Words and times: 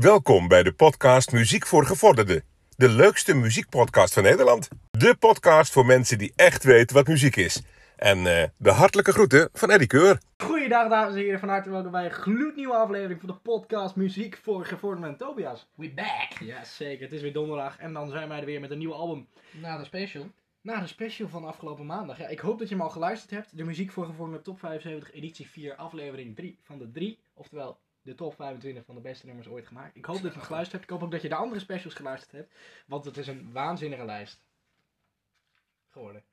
Welkom 0.00 0.48
bij 0.48 0.62
de 0.62 0.72
podcast 0.72 1.32
Muziek 1.32 1.66
voor 1.66 1.86
Gevorderden. 1.86 2.42
De 2.76 2.88
leukste 2.88 3.34
muziekpodcast 3.34 4.14
van 4.14 4.22
Nederland. 4.22 4.68
De 4.90 5.16
podcast 5.18 5.72
voor 5.72 5.86
mensen 5.86 6.18
die 6.18 6.32
echt 6.36 6.64
weten 6.64 6.96
wat 6.96 7.06
muziek 7.06 7.36
is. 7.36 7.62
En 7.96 8.18
eh, 8.26 8.48
de 8.56 8.70
hartelijke 8.70 9.12
groeten 9.12 9.48
van 9.52 9.70
Eddie 9.70 9.86
Keur. 9.86 10.20
Goeiedag 10.36 10.88
dames 10.88 11.14
en 11.14 11.20
heren, 11.20 11.40
van 11.40 11.48
harte 11.48 11.70
welkom 11.70 11.90
bij 11.90 12.04
een 12.04 12.10
gloednieuwe 12.10 12.74
aflevering 12.74 13.20
van 13.20 13.28
de 13.28 13.34
podcast 13.34 13.96
Muziek 13.96 14.38
voor 14.42 14.64
Gevorderden 14.64 15.10
en 15.10 15.16
Tobias. 15.16 15.66
We 15.74 15.90
back! 15.94 16.38
Ja, 16.38 16.64
zeker. 16.64 17.02
Het 17.02 17.12
is 17.12 17.22
weer 17.22 17.32
donderdag 17.32 17.78
en 17.78 17.92
dan 17.92 18.10
zijn 18.10 18.28
wij 18.28 18.38
er 18.38 18.44
weer 18.44 18.60
met 18.60 18.70
een 18.70 18.78
nieuwe 18.78 18.94
album. 18.94 19.26
Na 19.50 19.78
de 19.78 19.84
special. 19.84 20.30
Na 20.60 20.80
de 20.80 20.86
special 20.86 21.28
van 21.28 21.44
afgelopen 21.44 21.86
maandag. 21.86 22.18
Ja, 22.18 22.28
ik 22.28 22.40
hoop 22.40 22.58
dat 22.58 22.68
je 22.68 22.74
hem 22.74 22.84
al 22.84 22.90
geluisterd 22.90 23.30
hebt. 23.30 23.56
De 23.56 23.64
Muziek 23.64 23.92
voor 23.92 24.06
Gevorderden 24.06 24.44
Top 24.44 24.58
75 24.58 25.12
editie 25.12 25.48
4 25.48 25.74
aflevering 25.74 26.36
3 26.36 26.58
van 26.62 26.78
de 26.78 26.90
3. 26.90 27.18
Oftewel 27.34 27.78
de 28.02 28.14
top 28.14 28.34
25 28.34 28.84
van 28.84 28.94
de 28.94 29.00
beste 29.00 29.26
nummers 29.26 29.48
ooit 29.48 29.66
gemaakt. 29.66 29.96
Ik 29.96 30.04
hoop 30.04 30.22
dat 30.22 30.32
je 30.32 30.38
hem 30.38 30.46
geluisterd 30.46 30.72
hebt. 30.72 30.84
Ik 30.84 30.90
hoop 30.90 31.02
ook 31.02 31.10
dat 31.10 31.22
je 31.22 31.28
de 31.28 31.34
andere 31.34 31.60
specials 31.60 31.94
geluisterd 31.94 32.32
hebt. 32.32 32.54
Want 32.86 33.04
het 33.04 33.16
is 33.16 33.26
een 33.26 33.52
waanzinnige 33.52 34.04
lijst. 34.04 34.42
Geworden. 35.88 36.24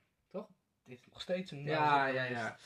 Dit 0.88 0.98
is 0.98 1.06
nog 1.12 1.20
steeds 1.20 1.50
een... 1.50 1.62
Ja, 1.62 2.06
ja, 2.06 2.24
ja. 2.24 2.58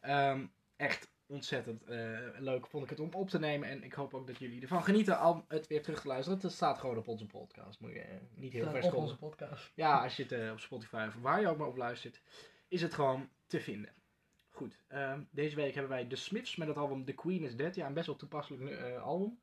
Ehm, 0.00 0.46
echt 0.76 1.10
ontzettend 1.26 1.84
eh, 1.84 2.18
leuk 2.38 2.66
vond 2.66 2.84
ik 2.84 2.90
het 2.90 3.00
om 3.00 3.08
op 3.12 3.28
te 3.28 3.38
nemen. 3.38 3.68
En 3.68 3.82
ik 3.82 3.92
hoop 3.92 4.14
ook 4.14 4.26
dat 4.26 4.38
jullie 4.38 4.62
ervan 4.62 4.84
genieten 4.84 5.24
om 5.26 5.44
het 5.48 5.66
weer 5.66 5.82
terug 5.82 6.00
te 6.00 6.08
luisteren. 6.08 6.38
Het 6.40 6.52
staat 6.52 6.78
gewoon 6.78 6.96
op 6.96 7.08
onze 7.08 7.26
podcast. 7.26 7.80
Moet 7.80 7.92
je 7.92 8.00
eh, 8.00 8.16
niet 8.34 8.52
heel 8.52 8.70
ver 8.70 8.84
op 8.84 8.94
onze 8.94 9.16
podcast. 9.16 9.72
Ja, 9.74 10.02
als 10.02 10.16
je 10.16 10.22
het 10.22 10.32
eh, 10.32 10.50
op 10.50 10.60
Spotify 10.60 11.04
of 11.08 11.14
waar 11.14 11.40
je 11.40 11.48
ook 11.48 11.58
maar 11.58 11.66
op 11.66 11.76
luistert, 11.76 12.20
is 12.68 12.82
het 12.82 12.94
gewoon 12.94 13.28
te 13.46 13.60
vinden. 13.60 13.92
Goed, 14.60 14.78
ehm, 14.88 15.20
deze 15.30 15.56
week 15.56 15.72
hebben 15.74 15.92
wij 15.92 16.04
The 16.04 16.16
Smiths 16.16 16.56
met 16.56 16.68
het 16.68 16.76
album 16.76 17.04
The 17.04 17.12
Queen 17.12 17.42
is 17.44 17.56
Dead. 17.56 17.74
Ja, 17.74 17.86
een 17.86 17.94
best 17.94 18.06
wel 18.06 18.16
toepasselijk 18.16 18.70
eh, 18.70 19.02
album. 19.02 19.38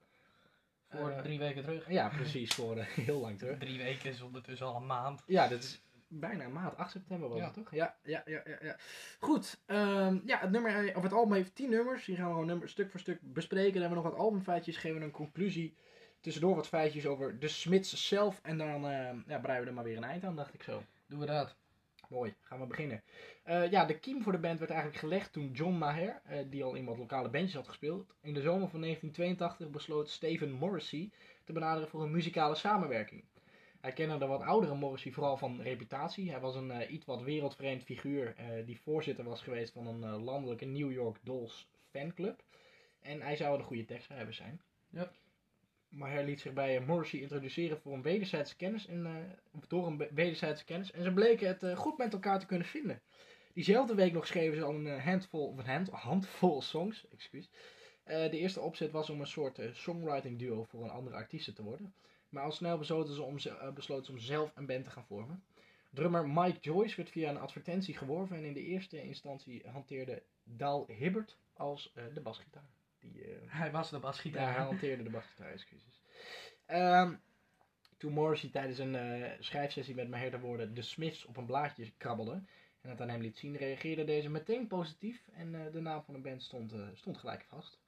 Voor 0.90 1.10
Eh, 1.10 1.22
drie 1.22 1.40
weken 1.40 1.64
terug. 1.64 1.90
Ja, 1.90 2.10
precies, 2.10 2.54
voor 2.54 2.78
eh, 2.78 2.86
heel 3.08 3.20
lang 3.20 3.38
terug. 3.38 3.58
Drie 3.60 3.78
weken 3.78 4.10
is 4.10 4.22
ondertussen 4.22 4.68
al 4.68 4.76
een 4.76 4.86
maand. 4.86 5.24
Ja, 5.28 5.48
dat 5.48 5.64
is 5.64 5.82
bijna 6.08 6.44
een 6.44 6.52
maand, 6.54 6.78
8 6.78 6.92
september 6.92 7.30
was 7.30 7.38
Ja. 7.38 7.46
het 7.46 7.54
toch? 7.54 7.72
Ja, 7.72 7.96
ja, 8.04 8.22
ja, 8.26 8.42
ja. 8.46 8.58
ja. 8.62 8.76
Goed, 9.20 9.60
ehm, 9.66 10.20
ja, 10.26 10.40
het, 10.40 10.52
nummer, 10.52 10.96
of 10.96 11.04
het 11.04 11.14
album 11.14 11.34
heeft 11.34 11.56
10 11.56 11.70
nummers. 11.70 12.06
Die 12.06 12.16
gaan 12.16 12.26
we 12.26 12.32
gewoon 12.32 12.48
nummer, 12.48 12.70
stuk 12.70 12.92
voor 12.92 13.00
stuk 13.00 13.20
bespreken. 13.22 13.74
Dan 13.74 13.82
hebben 13.82 13.98
we 14.00 14.04
nog 14.04 14.14
wat 14.14 14.22
albumfeitjes, 14.22 14.78
geven 14.78 15.00
we 15.00 15.06
een 15.06 15.12
conclusie. 15.12 15.76
Tussendoor 16.20 16.56
wat 16.56 16.68
feitjes 16.68 17.06
over 17.06 17.40
de 17.40 17.48
Smiths 17.48 18.08
zelf. 18.08 18.40
En 18.44 18.58
dan 18.58 18.88
ehm, 18.88 19.18
ja, 19.28 19.40
breien 19.40 19.62
we 19.62 19.68
er 19.68 19.74
maar 19.74 19.84
weer 19.84 19.98
een 19.98 20.04
eind 20.04 20.24
aan, 20.24 20.36
dacht 20.36 20.54
ik 20.54 20.64
zo. 20.64 20.84
Doen 21.08 21.20
we 21.20 21.26
dat. 21.26 21.56
Mooi, 22.10 22.36
gaan 22.42 22.60
we 22.60 22.68
beginnen. 22.68 23.04
Eh, 23.44 23.72
ja, 23.72 23.86
de 23.86 24.00
kiem 24.00 24.22
voor 24.22 24.32
de 24.32 24.38
band 24.38 24.60
werd 24.60 24.72
eigenlijk 24.72 25.00
gelegd 25.00 25.34
toen 25.34 25.52
John 25.52 25.74
Maher, 25.74 26.22
eh, 26.24 26.40
die 26.50 26.64
al 26.64 26.76
in 26.76 26.86
wat 26.86 26.98
lokale 26.98 27.30
bandjes 27.30 27.54
had 27.54 27.68
gespeeld, 27.68 28.14
in 28.22 28.34
de 28.34 28.42
zomer 28.42 28.70
van 28.70 28.80
1982 28.80 29.70
besloot 29.70 30.10
Steven 30.10 30.52
Morrissey 30.52 31.12
te 31.44 31.54
benaderen 31.54 31.90
voor 31.90 32.04
een 32.04 32.12
muzikale 32.12 32.56
samenwerking. 32.56 33.24
Hij 33.82 33.92
kende 33.92 34.18
de 34.18 34.26
wat 34.26 34.42
oudere 34.42 34.76
Morrissey 34.76 35.12
vooral 35.12 35.38
van 35.38 35.62
reputatie. 35.62 36.32
Hij 36.32 36.40
was 36.40 36.56
een 36.56 36.72
eh, 36.72 36.92
iets 36.92 37.06
wat 37.06 37.22
wereldvreemd 37.22 37.84
figuur 37.84 38.36
die 38.66 38.80
voorzitter 38.80 39.24
was 39.24 39.42
geweest 39.42 39.74
van 39.74 39.88
een 39.88 40.24
landelijke 40.24 40.66
New 40.66 40.92
York 40.92 41.18
Dolls 41.24 41.70
fanclub. 41.90 42.44
En 43.00 43.22
hij 43.22 43.36
zou 43.36 43.58
een 43.58 43.66
goede 43.66 43.86
tekstschrijver 43.86 44.34
zijn. 44.34 44.62
Ja. 44.90 45.12
Maher 45.90 46.24
liet 46.24 46.40
zich 46.40 46.54
bij 46.54 46.78
eh, 46.78 46.86
Morrissey 46.86 47.20
introduceren 47.20 47.80
voor 47.80 47.94
een 47.94 48.02
wederzijdse 48.02 48.56
kennis 48.56 48.88
en, 48.88 49.08
of 49.52 49.68
door 49.68 49.88
een 49.88 49.98
wederzijdse 49.98 50.66
kennis. 50.66 50.92
En 50.92 51.04
ze 51.04 51.14
bleken 51.14 51.48
het 51.48 51.64
eh, 51.64 51.78
goed 51.78 51.98
met 51.98 52.14
elkaar 52.14 52.40
te 52.40 52.46
kunnen 52.46 52.68
vinden. 52.68 53.02
Diezelfde 53.54 53.96
week 53.96 54.14
nog 54.14 54.28
schreven 54.28 54.58
ze 54.58 54.64
al 54.64 54.74
een 54.74 55.00
handvol, 55.00 55.48
of 55.48 55.66
hand, 55.66 55.90
handvol 56.08 56.62
songs. 56.62 57.08
Excuus. 57.08 57.50
Eh, 58.04 58.32
de 58.32 58.38
eerste 58.38 58.62
opzet 58.62 58.92
was 58.92 59.10
om 59.10 59.20
een 59.20 59.28
soort 59.28 59.60
songwriting 59.72 60.40
duo 60.40 60.64
voor 60.64 60.84
een 60.84 60.90
andere 60.90 61.16
artiesten 61.16 61.54
te 61.54 61.64
worden. 61.64 61.94
Maar 62.30 62.44
al 62.44 62.52
snel 62.52 62.78
besloten 62.78 63.14
ze 63.14 63.22
om, 63.22 63.40
ze, 63.40 64.10
om 64.10 64.18
zelf 64.18 64.52
een 64.56 64.66
band 64.66 64.84
te 64.84 64.90
gaan 64.90 65.06
vormen. 65.06 65.44
Drummer 65.90 66.30
Mike 66.30 66.60
Joyce 66.60 66.96
werd 66.96 67.10
via 67.10 67.30
een 67.30 67.40
advertentie 67.40 67.98
geworven 67.98 68.38
en 68.38 68.44
in 68.44 68.54
de 68.54 68.64
eerste 68.64 69.02
instantie 69.04 69.64
hanteerde 69.72 70.24
Dal 70.44 70.88
Hibbert 70.88 71.38
als 71.54 71.94
de 72.14 72.22
basgitaar. 72.22 72.77
Die, 73.12 73.24
eh, 73.24 73.38
Hij 73.46 73.72
was 73.72 73.90
de 73.90 74.00
basgitaar. 74.00 74.54
hij 74.56 74.64
hanteerde 74.64 75.04
de 75.04 75.10
basgitaar, 75.10 75.52
excuses. 75.52 76.02
Ehm, 76.66 77.14
toen 77.98 78.14
Morrissey 78.14 78.50
tijdens 78.50 78.80
een 78.80 78.96
eh, 78.96 79.32
schrijfsessie 79.40 79.96
met 79.96 80.10
Maher 80.10 80.32
de 80.32 80.40
woorden 80.40 80.74
de 80.74 80.82
Smiths 80.82 81.26
op 81.26 81.38
een 81.38 81.46
blaadje 81.46 81.92
krabbelde 81.98 82.44
en 82.82 82.90
het 82.90 83.02
aan 83.02 83.10
hem 83.10 83.22
liet 83.22 83.38
zien, 83.38 83.56
reageerde 83.56 84.04
deze 84.04 84.30
meteen 84.30 84.68
positief 84.68 85.28
en 85.34 85.56
eh, 85.56 85.72
de 85.72 85.82
naam 85.82 86.04
van 86.04 86.14
de 86.14 86.20
band 86.20 86.44
stond, 86.44 86.74
stond 86.94 87.18
gelijk 87.18 87.44
vast. 87.44 87.80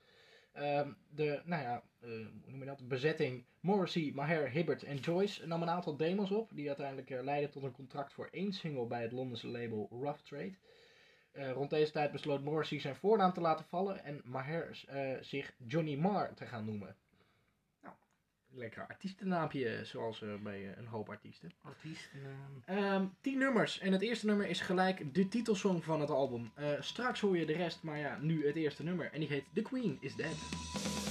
Ehm, 0.51 0.91
de, 1.09 1.41
nou 1.45 1.61
ja, 1.61 1.83
hoe 1.99 2.31
noem 2.45 2.59
je 2.59 2.65
dat? 2.65 2.87
Bezetting 2.87 3.45
Morrissey, 3.59 4.11
Maher, 4.13 4.49
Hibbert 4.49 4.83
en 4.83 4.97
Joyce 4.97 5.47
nam 5.47 5.61
een 5.61 5.69
aantal 5.69 5.97
demos 5.97 6.31
op, 6.31 6.49
die 6.53 6.67
uiteindelijk 6.67 7.09
leidden 7.09 7.51
tot 7.51 7.63
een 7.63 7.71
contract 7.71 8.13
voor 8.13 8.27
één 8.31 8.53
single 8.53 8.85
bij 8.85 9.01
het 9.01 9.11
Londense 9.11 9.47
label 9.47 9.87
Rough 9.89 10.23
Trade. 10.23 10.55
Eh, 11.31 11.51
rond 11.51 11.69
deze 11.69 11.91
tijd 11.91 12.11
besloot 12.11 12.43
Morrissey 12.43 12.79
zijn 12.79 12.95
voornaam 12.95 13.33
te 13.33 13.41
laten 13.41 13.65
vallen 13.65 14.03
en 14.03 14.21
Maher 14.23 14.83
eh, 14.87 15.11
zich 15.21 15.53
Johnny 15.67 15.95
Marr 15.95 16.33
te 16.33 16.45
gaan 16.45 16.65
noemen. 16.65 16.95
Nou, 17.81 17.95
lekker 18.49 18.87
artiestennaampje 18.87 19.69
eh, 19.69 19.83
zoals 19.83 20.23
bij 20.43 20.77
een 20.77 20.87
hoop 20.87 21.09
artiesten. 21.09 21.51
Artiest. 21.61 22.09
Ehm, 22.65 23.05
tien 23.21 23.37
nummers 23.37 23.79
en 23.79 23.91
het 23.91 24.01
eerste 24.01 24.25
nummer 24.25 24.47
is 24.47 24.61
gelijk 24.61 25.13
de 25.13 25.27
titelsong 25.27 25.83
van 25.83 25.99
het 25.99 26.09
album. 26.09 26.51
Straks 26.79 27.19
hoor 27.19 27.37
je 27.37 27.45
de 27.45 27.53
rest, 27.53 27.83
maar 27.83 27.97
ja, 27.97 28.17
nu 28.21 28.47
het 28.47 28.55
eerste 28.55 28.83
nummer 28.83 29.11
en 29.11 29.19
die 29.19 29.29
heet 29.29 29.45
The 29.53 29.61
Queen 29.61 29.97
is 30.01 30.15
Dead. 30.15 31.08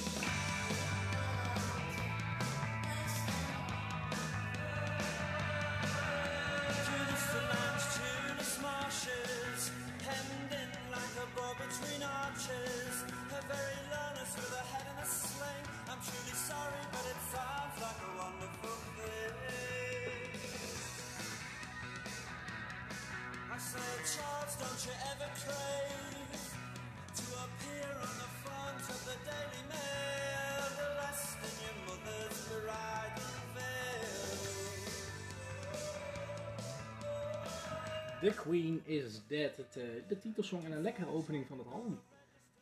The 38.20 38.32
Queen 38.36 38.80
is 38.84 39.26
Dead, 39.26 39.56
het, 39.56 39.76
eh, 39.76 39.84
de 40.08 40.18
titelsong 40.18 40.64
en 40.64 40.72
een 40.72 40.82
lekkere 40.82 41.06
opening 41.08 41.46
van 41.46 41.58
het 41.58 41.66
album. 41.66 42.00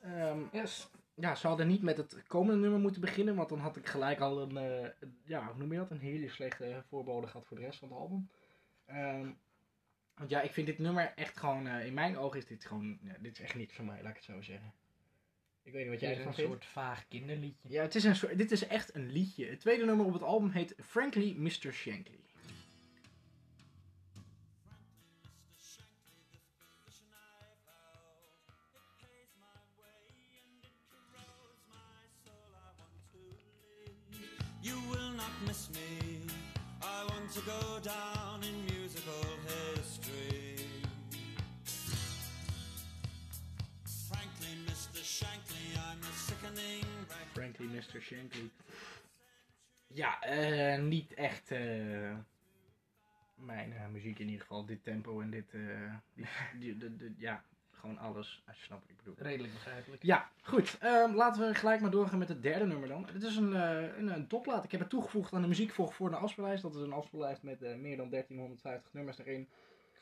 Ehm, 0.01 0.41
Yes. 0.53 0.89
ja, 1.15 1.35
ze 1.35 1.47
hadden 1.47 1.67
niet 1.69 1.83
met 1.83 1.97
het 1.97 2.23
komende 2.27 2.61
nummer 2.61 2.81
moeten 2.81 3.01
beginnen, 3.01 3.35
want 3.35 3.49
dan 3.49 3.59
had 3.59 3.77
ik 3.77 3.87
gelijk 3.87 4.21
al 4.21 4.41
een, 4.43 4.57
eh, 4.57 4.89
ja, 5.25 5.47
hoe 5.47 5.57
noem 5.59 5.73
je 5.73 5.79
dat, 5.79 5.91
een 5.91 5.99
hele 5.99 6.29
slechte 6.29 6.83
voorbode 6.89 7.27
gehad 7.27 7.47
voor 7.47 7.57
de 7.57 7.63
rest 7.63 7.79
van 7.79 7.89
het 7.89 7.99
album. 7.99 8.29
Ehm, 8.87 9.31
want 10.15 10.31
ja, 10.31 10.41
ik 10.41 10.53
vind 10.53 10.67
dit 10.67 10.79
nummer 10.79 11.13
echt 11.17 11.37
gewoon, 11.37 11.67
eh, 11.67 11.87
in 11.87 11.95
mijn 11.95 12.19
ogen 12.19 12.39
is 12.39 12.47
dit 12.47 12.65
gewoon, 12.65 12.99
ja, 13.03 13.15
dit 13.21 13.33
is 13.39 13.41
echt 13.45 13.55
niks 13.55 13.75
voor 13.75 13.85
mij, 13.85 14.03
laat 14.03 14.11
ik 14.11 14.17
het 14.17 14.25
zo 14.25 14.43
zeggen. 14.43 14.73
Ik 15.63 15.73
weet 15.73 15.83
niet 15.83 15.91
wat 15.93 16.01
jij 16.01 16.11
ervan 16.11 16.27
een 16.27 16.35
vindt. 16.35 16.51
soort 16.51 16.65
vaag 16.65 17.09
kinderliedje. 17.09 17.69
Ja, 17.69 17.83
het 17.83 17.95
is 17.95 18.05
een 18.05 18.17
soort, 18.17 18.39
dit 18.39 18.51
is 18.51 18.67
echt 18.67 18.95
een 18.95 19.11
liedje. 19.11 19.47
Het 19.47 19.61
tweede 19.61 19.85
nummer 19.85 20.07
op 20.07 20.13
het 20.13 20.23
album 20.23 20.51
heet 20.51 20.75
Frankly 20.83 21.35
Mr. 21.37 21.73
Shankly. 21.73 22.21
Miss 35.47 35.69
me. 35.71 36.19
I 36.83 37.05
want 37.11 37.31
to 37.33 37.41
go 37.41 37.79
down 37.83 38.43
in 38.43 38.57
musical 38.75 39.25
history. 39.47 40.57
Frankly, 44.09 44.53
Mr. 44.67 45.03
Shankly, 45.03 45.67
I'm 45.89 46.01
a 46.03 46.13
sickening. 46.17 46.85
Frankly 47.35 47.67
Mr. 47.67 48.01
Shankly. 48.01 48.51
Ja, 49.95 50.21
eh, 50.23 50.79
niet 50.83 51.15
echt 51.15 51.51
eh, 51.51 52.17
mijn 53.35 53.73
eh, 53.73 53.87
muziek 53.93 54.19
in 54.19 54.27
ieder 54.27 54.41
geval. 54.41 54.65
Dit 54.67 54.85
tempo 54.85 55.21
en 55.21 55.31
dit, 55.31 55.51
die, 56.59 56.77
die, 56.77 56.97
de- 56.97 57.15
ja, 57.19 57.45
gewoon 57.87 58.11
alles, 58.11 58.43
als 58.47 58.59
je 58.59 58.65
snapt 58.65 58.83
wat 58.83 58.91
ik 58.91 58.97
bedoel. 58.97 59.15
Redelijk 59.19 59.53
begrijpelijk. 59.53 60.03
Ja, 60.03 60.31
goed. 60.43 60.79
Ehm, 60.81 61.15
laten 61.15 61.49
we 61.49 61.55
gelijk 61.55 61.81
maar 61.81 61.91
doorgaan 61.91 62.19
met 62.19 62.29
het 62.29 62.43
derde 62.43 62.67
nummer 62.67 62.89
dan. 62.89 63.07
Dit 63.13 63.23
is 63.23 63.37
een, 63.37 63.55
eh, 63.55 63.97
een, 63.97 64.09
een 64.09 64.27
toplaat. 64.27 64.65
Ik 64.65 64.71
heb 64.71 64.81
het 64.81 64.91
toegevoegd 64.91 65.33
aan 65.33 65.43
de 65.43 65.49
muziek 65.49 65.71
voor, 65.73 65.93
voor 65.93 66.11
de 66.11 66.17
afspeellijst. 66.17 66.63
Dat 66.63 66.75
is 66.75 66.81
een 66.81 66.93
afspeellijst 66.93 67.43
met 67.43 67.63
eh, 67.63 67.77
meer 67.77 67.97
dan 67.97 68.11
1350 68.11 68.93
nummers 68.93 69.19
erin. 69.19 69.49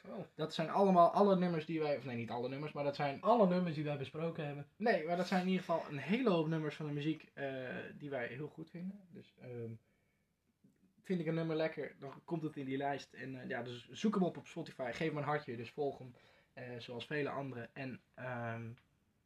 Oh. 0.08 0.25
Dat 0.34 0.54
zijn 0.54 0.70
allemaal 0.70 1.10
alle 1.10 1.36
nummers 1.36 1.66
die 1.66 1.81
wij, 1.81 1.96
of 1.96 2.04
nee 2.04 2.16
niet 2.16 2.31
alle 2.31 2.48
nummers, 2.48 2.72
maar 2.72 2.84
dat 2.84 2.96
zijn, 2.96 3.22
Alle 3.22 3.48
nummers 3.48 3.75
die 3.75 3.84
wij 3.84 3.96
besproken 3.96 4.46
hebben. 4.46 4.66
nee, 4.76 5.04
maar 5.06 5.16
dat 5.16 5.26
zijn 5.26 5.40
in 5.40 5.48
ieder 5.48 5.64
geval 5.64 5.82
een 5.90 5.98
hele 5.98 6.31
hoop 6.31 6.48
nummers 6.48 6.76
van 6.76 6.86
de 6.86 6.92
muziek 6.92 7.31
eh, 7.34 7.46
die 7.98 8.10
wij 8.10 8.26
heel 8.26 8.48
goed 8.48 8.70
vinden. 8.70 9.00
Dus 9.10 9.34
ehm, 9.40 9.72
vind 11.02 11.20
ik 11.20 11.26
een 11.26 11.34
nummer 11.34 11.56
lekker, 11.56 11.96
dan 11.98 12.12
komt 12.25 12.42
het 12.42 12.56
in 12.56 12.64
die 12.64 12.76
lijst. 12.76 13.12
En 13.12 13.40
eh, 13.40 13.48
ja, 13.48 13.62
dus 13.62 13.88
zoek 13.90 14.14
hem 14.14 14.25
op 14.25 14.36
op 14.36 14.46
Spotify, 14.46 14.90
geef 14.92 15.08
hem 15.08 15.16
een 15.16 15.25
hartje, 15.25 15.56
dus 15.56 15.70
volg 15.70 15.98
hem, 15.98 16.14
zoals 16.78 17.06
vele 17.06 17.28
anderen. 17.28 17.68
En 17.72 18.00
ehm, 18.14 18.70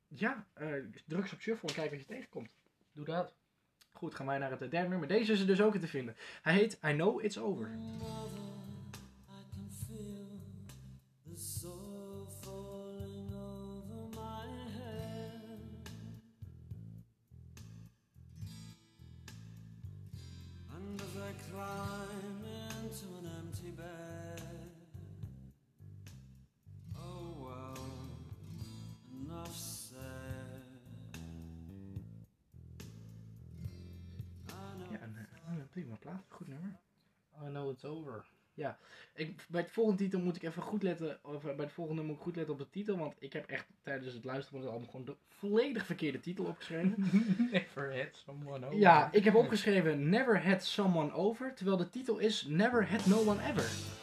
ja, 0.08 0.46
eh, 0.52 0.66
druk 1.06 1.22
eens 1.22 1.32
op 1.32 1.40
shuffle 1.40 1.68
en 1.68 1.74
kijk 1.74 1.90
wat 1.90 2.00
je 2.00 2.06
tegenkomt. 2.06 2.54
Doe 2.92 3.04
dat. 3.04 3.34
Goed, 3.92 4.14
gaan 4.14 4.26
wij 4.26 4.38
naar 4.38 4.50
het 4.50 4.70
derde 4.70 4.88
nummer. 4.88 5.08
Deze 5.08 5.32
is 5.32 5.40
er 5.40 5.46
dus 5.46 5.60
ook 5.60 5.74
in 5.74 5.80
te 5.80 5.88
vinden. 5.88 6.16
Hij 6.42 6.54
heet 6.54 6.78
I 6.84 6.92
Know 6.92 7.24
It's 7.24 7.38
Over. 7.38 7.70
Plaat. 36.08 36.24
Goed 36.28 36.48
nummer. 36.48 36.78
I 37.44 37.48
know 37.48 37.70
it's 37.70 37.84
over. 37.84 38.24
Ik, 39.14 39.44
bij 39.48 39.60
het 39.60 39.70
volgende 39.70 40.02
titel 40.02 40.20
moet 40.20 40.36
ik 40.36 40.42
even 40.42 40.62
goed 40.62 40.82
letten, 40.82 41.18
of 41.22 41.44
eh, 41.44 41.54
bij 41.54 41.64
het 41.64 41.74
volgende 41.74 42.02
moet 42.02 42.16
ik 42.16 42.22
goed 42.22 42.36
letten 42.36 42.54
op 42.54 42.60
de 42.60 42.70
titel, 42.70 42.96
want 42.96 43.14
ik 43.18 43.32
heb 43.32 43.46
echt 43.46 43.66
tijdens 43.82 44.14
het 44.14 44.24
luisteren 44.24 44.60
van 44.60 44.68
het 44.68 44.78
album 44.78 44.90
gewoon 44.90 45.06
de 45.06 45.16
volledig 45.28 45.86
verkeerde 45.86 46.20
titel 46.20 46.44
opgeschreven. 46.44 46.94
Never 47.52 47.98
had 47.98 48.16
someone 48.26 48.66
over. 48.66 48.78
ja, 48.78 49.12
ik 49.12 49.24
heb 49.24 49.34
opgeschreven 49.34 50.08
Never 50.08 50.46
Had 50.46 50.64
Someone 50.64 51.12
Over, 51.12 51.54
terwijl 51.54 51.76
de 51.76 51.90
titel 51.90 52.18
is 52.18 52.44
Never 52.44 52.90
Had 52.90 53.06
No 53.06 53.18
One 53.18 53.42
Ever. 53.42 53.97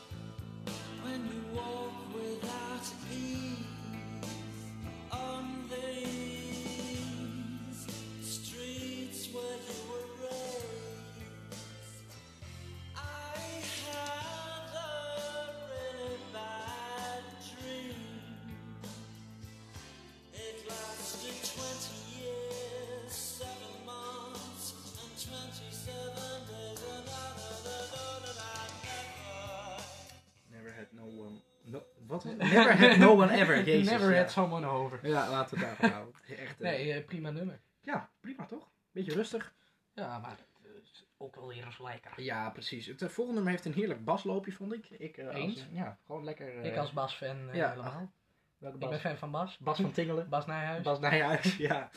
Jezus. 33.86 34.00
Never 34.00 34.16
ja. 34.16 34.22
had 34.22 34.32
someone 34.32 34.68
over. 34.68 35.08
Ja, 35.08 35.30
laten 35.30 35.58
we 35.58 35.66
het 35.66 35.78
daarvan 35.80 35.90
houden. 35.98 36.16
Echt, 36.38 36.62
eh, 36.62 36.70
Nee, 36.70 36.94
eh, 36.94 37.06
prima 37.06 37.30
nummer. 37.30 37.60
Ja, 37.82 38.10
prima 38.20 38.46
toch? 38.46 38.70
Beetje 38.92 39.14
rustig. 39.14 39.54
Ja, 39.94 40.20
maar 40.20 40.38
het 40.62 40.84
is 40.84 41.06
ook 41.18 41.36
wel 41.36 41.48
weer 41.48 41.66
eens 41.66 41.80
lekker. 41.80 42.22
Ja, 42.22 42.50
precies. 42.50 42.86
Het 42.86 43.02
eh, 43.02 43.10
volgende 43.10 43.34
nummer 43.42 43.52
heeft 43.54 43.66
een 43.66 43.80
heerlijk 43.82 44.04
basloopje, 44.06 44.52
vond 44.52 44.74
ik. 44.74 44.90
ik 44.90 45.18
eh, 45.18 45.26
als- 45.28 45.36
Eens. 45.36 45.66
ja, 45.72 45.98
gewoon 46.06 46.24
lekker. 46.24 46.58
eh, 46.60 46.66
Ik 46.72 46.78
als 46.78 46.92
Bas-fan 46.92 47.50
eh, 47.50 47.56
ja, 47.56 47.70
helemaal. 47.70 48.12
welke 48.58 48.76
Ik 48.76 48.82
Bas? 48.82 48.90
ben 48.90 49.00
fan 49.00 49.18
van 49.18 49.32
Bas. 49.32 49.58
Bas 49.58 49.80
van 49.82 49.92
Tingelen. 49.92 50.30
Bas 50.30 50.46
Nijhuis. 50.46 50.84
Bas 50.84 51.00
Nijhuis, 51.00 51.58
ja. 51.68 51.90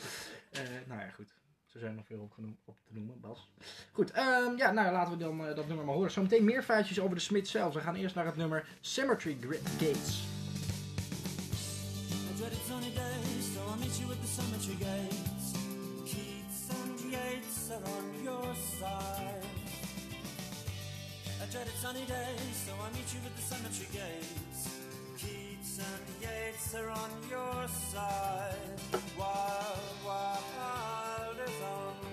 Eh, 0.51 0.61
nou 0.87 0.99
ja, 1.01 1.09
goed. 1.09 1.33
Zo 1.65 1.79
zijn 1.79 1.91
er 1.91 1.97
nog 1.97 2.05
veel 2.05 2.19
op, 2.21 2.33
op 2.65 2.77
te 2.83 2.93
noemen, 2.93 3.19
Bas. 3.19 3.49
Goed, 3.91 4.11
ehm, 4.11 4.57
ja, 4.57 4.71
nou 4.71 4.91
laten 4.91 5.11
we 5.11 5.17
dan 5.23 5.47
eh, 5.47 5.55
dat 5.55 5.67
nummer 5.67 5.85
maar 5.85 5.95
horen. 5.95 6.11
Zometeen 6.11 6.43
meer 6.45 6.63
feitjes 6.63 6.99
over 6.99 7.15
de 7.15 7.21
Smith 7.21 7.47
zelf. 7.47 7.73
We 7.73 7.79
gaan 7.79 7.95
eerst 7.95 8.15
naar 8.15 8.25
het 8.25 8.35
nummer 8.35 8.67
Cemetery 8.81 9.37
Gates. 9.41 10.27
Sunny 12.79 12.95
days, 12.95 13.51
so 13.53 13.59
I'll 13.67 13.75
meet 13.75 13.99
you 13.99 14.09
at 14.09 14.21
the 14.21 14.27
cemetery 14.27 14.77
gates. 14.79 15.53
Keats 16.05 16.69
and 16.79 17.11
Yates 17.11 17.71
are 17.71 17.83
on 17.97 18.23
your 18.23 18.55
side. 18.55 19.43
I 21.41 21.51
dreaded 21.51 21.73
sunny 21.73 22.05
days, 22.05 22.55
so 22.65 22.71
I'll 22.81 22.93
meet 22.93 23.13
you 23.13 23.19
at 23.25 23.35
the 23.35 23.41
cemetery 23.41 23.89
gates. 23.91 24.79
Keats 25.17 25.79
and 25.79 26.05
Yates 26.21 26.73
are 26.75 26.89
on 26.89 27.09
your 27.29 27.67
side. 27.67 28.79
Wild, 29.17 29.95
wild 30.05 31.35
is 31.35 31.61
on 31.61 32.08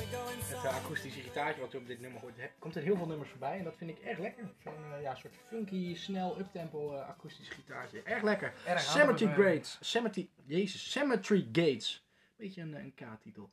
Het 0.00 0.64
eh, 0.64 0.76
akoestische 0.76 1.20
gitaartje 1.20 1.60
wat 1.60 1.72
je 1.72 1.78
op 1.78 1.86
dit 1.86 2.00
nummer 2.00 2.20
hoort, 2.20 2.34
komt 2.58 2.76
in 2.76 2.82
heel 2.82 2.96
veel 2.96 3.06
nummers 3.06 3.30
voorbij. 3.30 3.58
En 3.58 3.64
dat 3.64 3.76
vind 3.76 3.90
ik 3.90 3.98
erg 3.98 4.18
lekker. 4.18 4.52
Zo'n 4.62 4.92
eh, 4.94 5.02
ja, 5.02 5.14
soort 5.14 5.34
funky, 5.46 5.94
snel, 5.94 6.38
uptempo 6.38 6.94
eh 6.94 7.08
akoestisch 7.08 7.48
gitaartje. 7.48 8.02
Erg 8.02 8.22
lekker. 8.22 8.54
Erg 8.66 8.80
Cemetery 8.80 9.32
Gates. 9.32 9.78
Cemetery, 9.80 10.30
jezus, 10.44 10.90
Cemetery 10.90 11.48
Gates. 11.52 12.04
Beetje 12.36 12.62
een, 12.62 12.74
een 12.74 12.94
K-titel. 12.94 13.50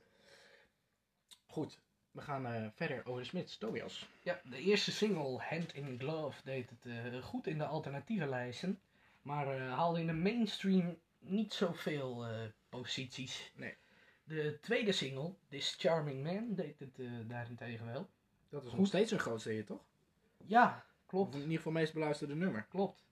Goed, 1.46 1.78
we 2.10 2.20
gaan 2.20 2.72
verder 2.74 3.06
over 3.06 3.22
de 3.22 3.28
Smiths. 3.28 3.58
Tobias. 3.58 4.08
Ja, 4.22 4.40
de 4.44 4.58
eerste 4.58 4.92
single, 4.92 5.38
Hand 5.38 5.74
in 5.74 5.98
Glove, 5.98 6.40
deed 6.44 6.70
het 6.80 7.24
goed 7.24 7.46
in 7.46 7.58
de 7.58 7.64
alternatieve 7.66 8.26
lijsten. 8.26 8.80
Maar 9.22 9.58
haalde 9.58 10.00
in 10.00 10.06
de 10.06 10.12
mainstream 10.12 10.98
niet 11.18 11.52
zoveel 11.52 12.26
posities. 12.68 13.52
Nee. 13.54 13.76
De 14.28 14.58
tweede 14.60 14.92
single, 14.92 15.34
This 15.48 15.74
Charming 15.78 16.22
Man, 16.22 16.54
deed 16.54 16.78
het 16.78 16.98
eh, 16.98 17.10
daarentegen 17.26 17.86
wel. 17.86 18.08
Dat 18.48 18.62
is 18.62 18.68
Goed. 18.68 18.78
nog 18.78 18.86
steeds 18.86 19.10
een 19.10 19.18
grootste 19.18 19.50
hit, 19.50 19.66
toch? 19.66 19.84
Ja, 20.46 20.84
Of 20.86 21.06
klopt. 21.06 21.34
in 21.34 21.40
ieder 21.40 21.56
geval 21.56 21.72
meest 21.72 21.92
beluisterde 21.92 22.34
nummer. 22.34 22.66
Klopt. 22.68 23.06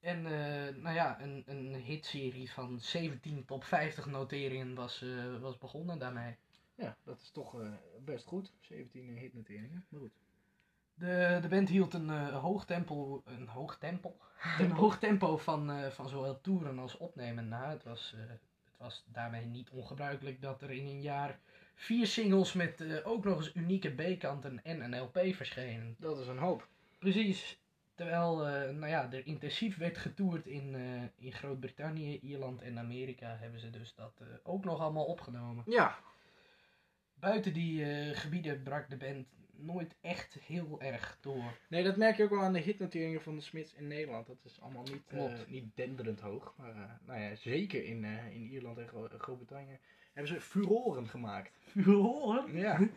En 0.00 0.26
eh, 0.26 0.74
nou 0.74 0.94
ja, 0.94 1.20
een, 1.22 1.42
een 1.46 1.74
hitserie 1.74 2.50
van 2.52 2.80
17 2.80 3.44
top 3.44 3.64
50 3.64 4.06
noteringen 4.06 4.74
was, 4.74 5.02
eh, 5.02 5.40
was 5.40 5.58
begonnen 5.58 5.98
daarmee. 5.98 6.36
Ja, 6.74 6.96
dat 7.02 7.20
is 7.20 7.30
toch 7.30 7.56
best 8.04 8.26
goed. 8.26 8.52
17 8.60 9.16
hitnoteringen. 9.16 9.86
Maar 9.88 10.00
goed. 10.00 10.12
De, 10.94 11.38
de 11.42 11.48
band 11.48 11.68
hield 11.68 11.94
een 11.94 12.10
hoog 12.32 12.64
tempo, 12.64 13.22
een 13.24 13.48
hoog 13.48 13.78
tempo, 13.78 14.16
een 14.58 14.70
hoog 14.70 14.98
tempo 14.98 15.36
van, 15.36 15.92
van 15.92 16.08
zowel 16.08 16.40
toeren 16.40 16.78
als 16.78 16.96
opnemen 16.96 17.48
na. 17.48 17.70
Het 17.70 17.82
was, 17.84 18.14
was 18.84 19.04
daarmee 19.06 19.46
niet 19.46 19.70
ongebruikelijk 19.70 20.42
dat 20.42 20.62
er 20.62 20.70
in 20.70 20.86
een 20.86 21.00
jaar 21.00 21.38
vier 21.74 22.06
singles 22.06 22.52
met 22.52 22.80
eh, 22.80 23.06
ook 23.06 23.24
nog 23.24 23.36
eens 23.36 23.54
unieke 23.54 23.90
B-kanten 23.90 24.64
en 24.64 24.80
een 24.80 25.00
LP 25.00 25.18
verschenen. 25.34 25.96
Dat 25.98 26.18
is 26.18 26.26
een 26.26 26.38
hoop. 26.38 26.68
Precies. 26.98 27.62
Terwijl 27.94 28.46
eh, 28.46 28.70
nou 28.70 28.86
ja, 28.86 29.12
er 29.12 29.26
intensief 29.26 29.76
werd 29.76 29.98
getoerd 29.98 30.46
in, 30.46 30.74
eh, 30.74 31.24
in 31.26 31.32
Groot-Brittannië, 31.32 32.18
Ierland 32.18 32.62
en 32.62 32.78
Amerika, 32.78 33.36
hebben 33.40 33.60
ze 33.60 33.70
dus 33.70 33.94
dat 33.94 34.20
ook 34.42 34.64
nog 34.64 34.80
allemaal 34.80 35.04
opgenomen. 35.04 35.64
Ja, 35.66 35.98
Buiten 37.14 37.52
die 37.52 37.84
gebieden 38.14 38.62
brak 38.62 38.90
de 38.90 38.96
band 38.96 39.26
nooit 39.64 39.94
echt 40.00 40.34
heel 40.46 40.80
erg 40.80 41.18
door. 41.20 41.52
nee, 41.68 41.84
dat 41.84 41.96
merk 41.96 42.16
je 42.16 42.22
ook 42.24 42.30
wel 42.30 42.40
aan 42.42 42.52
de 42.52 42.58
hitnoteringen 42.60 43.22
van 43.22 43.34
de 43.36 43.40
Smiths 43.42 43.74
in 43.74 43.86
Nederland. 43.88 44.26
Dat 44.26 44.36
is 44.44 44.60
allemaal 44.60 44.82
niet, 44.82 45.02
eh, 45.06 45.32
niet 45.48 45.64
denderend 45.76 46.20
hoog. 46.20 46.54
Maar 46.56 46.70
eh, 46.74 46.90
nou 47.06 47.20
ja, 47.20 47.34
zeker 47.34 47.84
in, 47.84 48.04
eh, 48.04 48.26
in 48.34 48.42
Ierland 48.42 48.78
en 48.78 48.88
Gro- 48.88 49.08
Groot-Brittannië 49.18 49.78
hebben 50.12 50.32
ze 50.34 50.40
furoren 50.40 51.08
gemaakt. 51.08 51.58
Furoren? 51.70 52.56
Ja. 52.56 52.78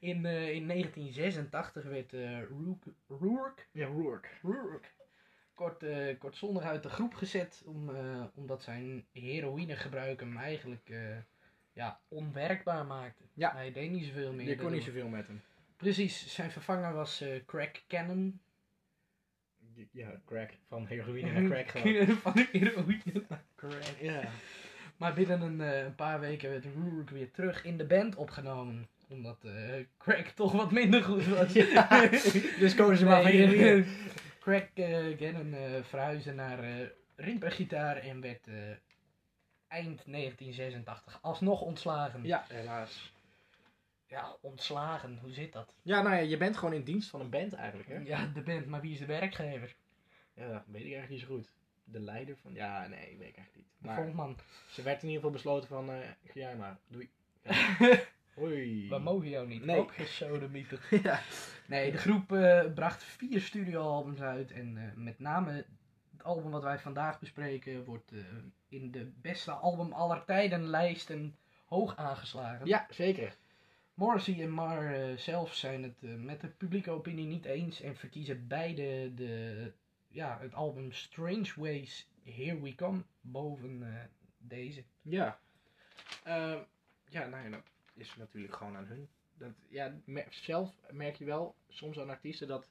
In, 0.00 0.24
in 0.26 0.66
1986 0.68 1.84
werd 1.84 2.12
Rourke, 2.48 2.92
Rourke, 3.08 3.62
Ja, 3.72 3.86
Rourke. 3.86 4.28
Rourke 4.42 4.88
kort, 5.54 5.82
eh, 5.82 6.18
kortzondig 6.18 6.62
uit 6.62 6.82
de 6.82 6.88
groep 6.88 7.14
gezet. 7.14 7.62
Om, 7.66 7.90
omdat 8.34 8.62
zijn 8.62 9.04
heroïnegebruik 9.12 10.20
hem 10.20 10.36
eigenlijk 10.36 10.90
ja, 11.72 12.00
onwerkbaar 12.08 12.86
maakte. 12.86 13.24
Ja. 13.34 13.52
Hij 13.52 13.72
deed 13.72 13.90
niet 13.90 14.04
zoveel 14.04 14.32
meer. 14.32 14.48
Je 14.48 14.56
kon 14.56 14.72
niet 14.72 14.82
zoveel 14.82 15.08
met 15.08 15.26
hem. 15.26 15.40
Precies, 15.76 16.34
zijn 16.34 16.50
vervanger 16.50 16.92
was 16.92 17.20
eh 17.20 17.44
Crack 17.46 17.82
Cannon. 17.88 18.40
Ja, 19.92 20.20
crack. 20.26 20.50
Van 20.68 20.86
heroïne 20.86 21.32
naar 21.32 21.50
crack 21.50 21.68
gewoon. 21.68 22.16
Van 22.16 22.46
heroïne 22.52 23.24
naar 23.28 23.44
crack. 23.56 23.82
ja. 24.00 24.30
Maar 24.96 25.14
binnen 25.14 25.40
een, 25.40 25.60
eh, 25.60 25.84
een 25.84 25.94
paar 25.94 26.20
weken 26.20 26.50
werd 26.50 26.64
Rourke 26.64 27.14
weer 27.14 27.30
terug 27.30 27.64
in 27.64 27.76
de 27.76 27.84
band 27.84 28.16
opgenomen. 28.16 28.88
Omdat 29.08 29.44
eh 29.44 29.84
Crack 29.98 30.26
toch 30.26 30.52
wat 30.52 30.72
minder 30.72 31.02
goed 31.02 31.26
was. 31.26 31.52
Ja, 31.72 32.06
dus 32.58 32.74
kozen 32.74 32.96
ze 32.96 33.04
maar 33.04 33.22
van 33.22 33.30
Nee, 33.30 33.46
heroïne. 33.46 33.84
Craig 34.40 34.68
Gannon 35.18 35.54
eh, 35.54 35.82
verhuisde 35.82 36.32
naar 36.32 36.90
rimpergitaar 37.16 37.96
en 37.96 38.20
werd 38.20 38.46
eind 39.72 40.02
1986 40.06 41.18
alsnog 41.22 41.60
ontslagen. 41.60 42.24
Ja, 42.24 42.44
helaas. 42.48 43.12
Ja, 44.06 44.36
ontslagen, 44.40 45.18
hoe 45.22 45.32
zit 45.32 45.52
dat? 45.52 45.74
Ja, 45.82 46.02
nou 46.02 46.14
ja, 46.14 46.20
je 46.20 46.36
bent 46.36 46.56
gewoon 46.56 46.74
in 46.74 46.82
dienst 46.84 47.10
van 47.10 47.20
een 47.20 47.30
band 47.30 47.52
eigenlijk, 47.52 47.88
hè? 47.88 47.96
Ja, 47.98 48.26
de 48.34 48.42
band, 48.42 48.66
maar 48.66 48.80
wie 48.80 48.92
is 48.92 48.98
de 48.98 49.06
werkgever? 49.06 49.74
Ja, 50.34 50.48
dat 50.48 50.62
weet 50.66 50.84
ik 50.84 50.92
eigenlijk 50.92 51.08
niet 51.10 51.20
zo 51.20 51.26
goed. 51.26 51.48
De 51.84 52.00
leider 52.00 52.36
van... 52.36 52.54
Ja, 52.54 52.86
nee, 52.86 53.16
weet 53.18 53.28
ik 53.28 53.36
eigenlijk 53.36 53.56
niet. 53.56 53.66
De 53.78 53.86
Maar 53.86 53.96
frontman. 53.96 54.36
ze 54.70 54.82
werd 54.82 55.02
in 55.02 55.08
ieder 55.08 55.22
geval 55.22 55.30
besloten 55.36 55.68
van... 55.68 55.90
eh 55.90 55.98
ga 56.24 56.32
jij 56.34 56.56
maar, 56.56 56.78
doei. 56.88 57.10
Hoi. 58.34 58.88
We 58.88 58.98
mogen 58.98 59.28
jou 59.28 59.46
niet. 59.46 59.64
Nee. 59.64 59.78
Ook 59.78 59.94
gesodemieter. 59.94 60.80
ja. 61.02 61.20
Nee, 61.66 61.92
de 61.92 61.98
groep 61.98 62.32
eh, 62.32 62.72
bracht 62.74 63.04
vier 63.04 63.40
studioalbums 63.40 64.20
uit. 64.20 64.50
En 64.50 64.76
eh, 64.76 64.84
met 64.94 65.18
name 65.18 65.64
het 66.22 66.30
album 66.30 66.50
wat 66.50 66.62
wij 66.62 66.78
vandaag 66.78 67.18
bespreken 67.18 67.84
wordt 67.84 68.12
eh, 68.12 68.18
in 68.68 68.90
de 68.90 69.12
beste 69.20 69.50
album 69.50 69.92
aller 69.92 70.24
tijden 70.24 70.66
lijsten 70.66 71.36
hoog 71.66 71.96
aangeslagen. 71.96 72.66
ja, 72.66 72.86
zeker. 72.90 73.36
Morrissey 73.94 74.42
en 74.42 74.50
Marr 74.50 74.94
eh, 74.94 75.16
zelf 75.16 75.54
zijn 75.54 75.82
het 75.82 76.02
eh, 76.02 76.14
met 76.14 76.40
de 76.40 76.48
publieke 76.48 76.90
opinie 76.90 77.26
niet 77.26 77.44
eens 77.44 77.80
en 77.80 77.96
verkiezen 77.96 78.46
beide 78.48 79.14
de, 79.14 79.72
ja, 80.08 80.38
het 80.40 80.54
album 80.54 80.92
Strange 80.92 81.52
Ways 81.56 82.08
Here 82.24 82.60
We 82.60 82.74
Come 82.74 83.02
boven 83.20 84.10
deze. 84.38 84.84
Ja. 85.02 85.38
Ja, 87.08 87.26
nou 87.26 87.44
ja, 87.44 87.50
dat 87.50 87.62
is 87.94 88.16
natuurlijk 88.16 88.56
gewoon 88.56 88.76
aan 88.76 88.86
hun. 88.86 89.08
Dat, 89.34 89.52
ja, 89.68 89.94
zelf 90.30 90.74
merk 90.90 91.16
je 91.16 91.24
wel 91.24 91.54
soms 91.68 91.98
aan 91.98 92.10
artiesten 92.10 92.48
dat 92.48 92.70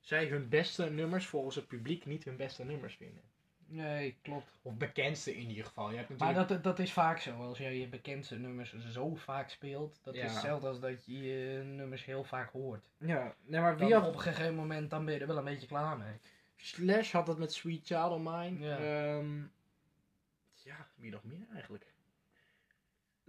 zij 0.00 0.26
hun 0.26 0.48
beste 0.48 0.90
nummers 0.90 1.26
volgens 1.26 1.56
het 1.56 1.66
publiek 1.66 2.06
niet 2.06 2.24
hun 2.24 2.36
beste 2.36 2.64
nummers 2.64 2.94
vinden. 2.96 3.22
Nee, 3.66 4.18
klopt. 4.22 4.58
Of 4.62 4.76
bekendste 4.76 5.36
in 5.36 5.48
ieder 5.48 5.64
geval. 5.64 5.90
Je 5.90 5.96
hebt 5.96 6.08
Maar 6.08 6.18
natuurlijk... 6.18 6.48
dat, 6.48 6.62
dat 6.76 6.78
is 6.86 6.92
vaak 6.92 7.18
zo. 7.20 7.36
Als 7.36 7.58
jij 7.58 7.78
je 7.78 7.88
bekendste 7.88 8.38
nummers 8.38 8.74
zo 8.78 9.14
vaak 9.14 9.48
speelt, 9.50 10.00
dat 10.02 10.14
Ja. 10.14 10.24
is 10.24 10.32
hetzelfde 10.32 10.68
als 10.68 10.80
dat 10.80 11.06
je 11.06 11.22
je 11.22 11.62
nummers 11.64 12.04
heel 12.04 12.24
vaak 12.24 12.50
hoort. 12.52 12.88
Ja, 12.98 13.34
nee, 13.44 13.60
maar 13.60 13.76
Dan 13.76 13.86
wie 13.86 13.96
had... 13.96 14.06
op 14.08 14.14
een 14.14 14.20
gegeven 14.20 14.54
moment 14.54 14.90
dan 14.90 15.04
ben 15.04 15.14
je 15.14 15.20
er 15.20 15.26
wel 15.26 15.36
een 15.38 15.44
beetje 15.44 15.66
klaar 15.66 15.96
mee. 15.98 16.14
Slash 16.56 17.12
had 17.12 17.26
dat 17.26 17.38
met 17.38 17.52
Sweet 17.52 17.86
Child 17.86 18.10
of 18.10 18.18
Mine. 18.18 18.58
Ja. 18.66 18.78
Ehm, 18.78 19.38
ja, 20.62 20.86
wie 20.94 21.10
nog 21.10 21.24
meer 21.24 21.46
eigenlijk? 21.54 21.84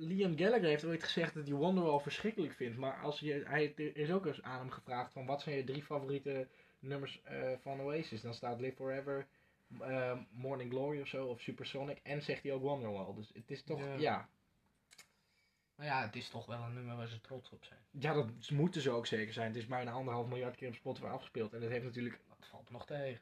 Liam 0.03 0.37
Gallagher 0.37 0.67
heeft 0.67 0.85
ooit 0.85 1.03
gezegd 1.03 1.33
dat 1.33 1.47
hij 1.47 1.55
Wonderwall 1.55 1.99
verschrikkelijk 1.99 2.53
vindt. 2.53 2.77
Maar 2.77 2.99
als 3.01 3.19
je, 3.19 3.43
hij, 3.45 3.73
er 3.75 3.97
is 3.97 4.11
ook 4.11 4.25
eens 4.25 4.41
aan 4.41 4.59
hem 4.59 4.69
gevraagd 4.69 5.13
van 5.13 5.25
wat 5.25 5.41
zijn 5.41 5.55
je 5.55 5.63
drie 5.63 5.83
favoriete 5.83 6.47
nummers 6.79 7.21
eh, 7.23 7.51
van 7.61 7.81
Oasis. 7.81 8.21
Dan 8.21 8.33
staat 8.33 8.59
Live 8.59 8.75
Forever, 8.75 9.27
eh, 9.79 10.17
Morning 10.29 10.71
Glory 10.71 11.01
of 11.01 11.07
zo, 11.07 11.25
of 11.25 11.41
Supersonic. 11.41 11.99
En 12.03 12.21
zegt 12.21 12.43
hij 12.43 12.53
ook 12.53 12.61
Wonderwall. 12.61 13.15
Dus 13.15 13.31
het 13.33 13.51
is 13.51 13.63
toch, 13.63 13.79
Ja. 13.79 13.95
ja. 13.97 14.29
Maar 15.75 15.85
ja, 15.85 16.01
het 16.05 16.15
is 16.15 16.29
toch 16.29 16.45
wel 16.45 16.61
een 16.63 16.73
nummer 16.73 16.95
waar 16.95 17.07
ze 17.07 17.21
trots 17.21 17.49
op 17.51 17.63
zijn. 17.63 17.79
Ja, 17.91 18.13
dat 18.13 18.49
moeten 18.49 18.81
ze 18.81 18.89
ook 18.89 19.05
zeker 19.05 19.33
zijn. 19.33 19.47
Het 19.47 19.55
is 19.55 19.65
bijna 19.65 19.91
anderhalf 19.91 20.27
miljard 20.27 20.55
keer 20.55 20.67
op 20.67 20.75
Spotify 20.75 21.05
afgespeeld. 21.05 21.53
En 21.53 21.61
dat 21.61 21.69
heeft 21.69 21.83
natuurlijk 21.83 22.19
Dat 22.27 22.47
valt 22.47 22.69
nog 22.69 22.85
tegen. 22.85 23.21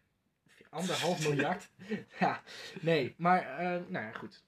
Anderhalf 0.69 1.27
miljard? 1.27 1.69
ja, 2.19 2.41
nee, 2.81 3.13
maar 3.17 3.41
eh, 3.41 3.81
nou 3.87 4.05
ja, 4.05 4.11
goed. 4.11 4.43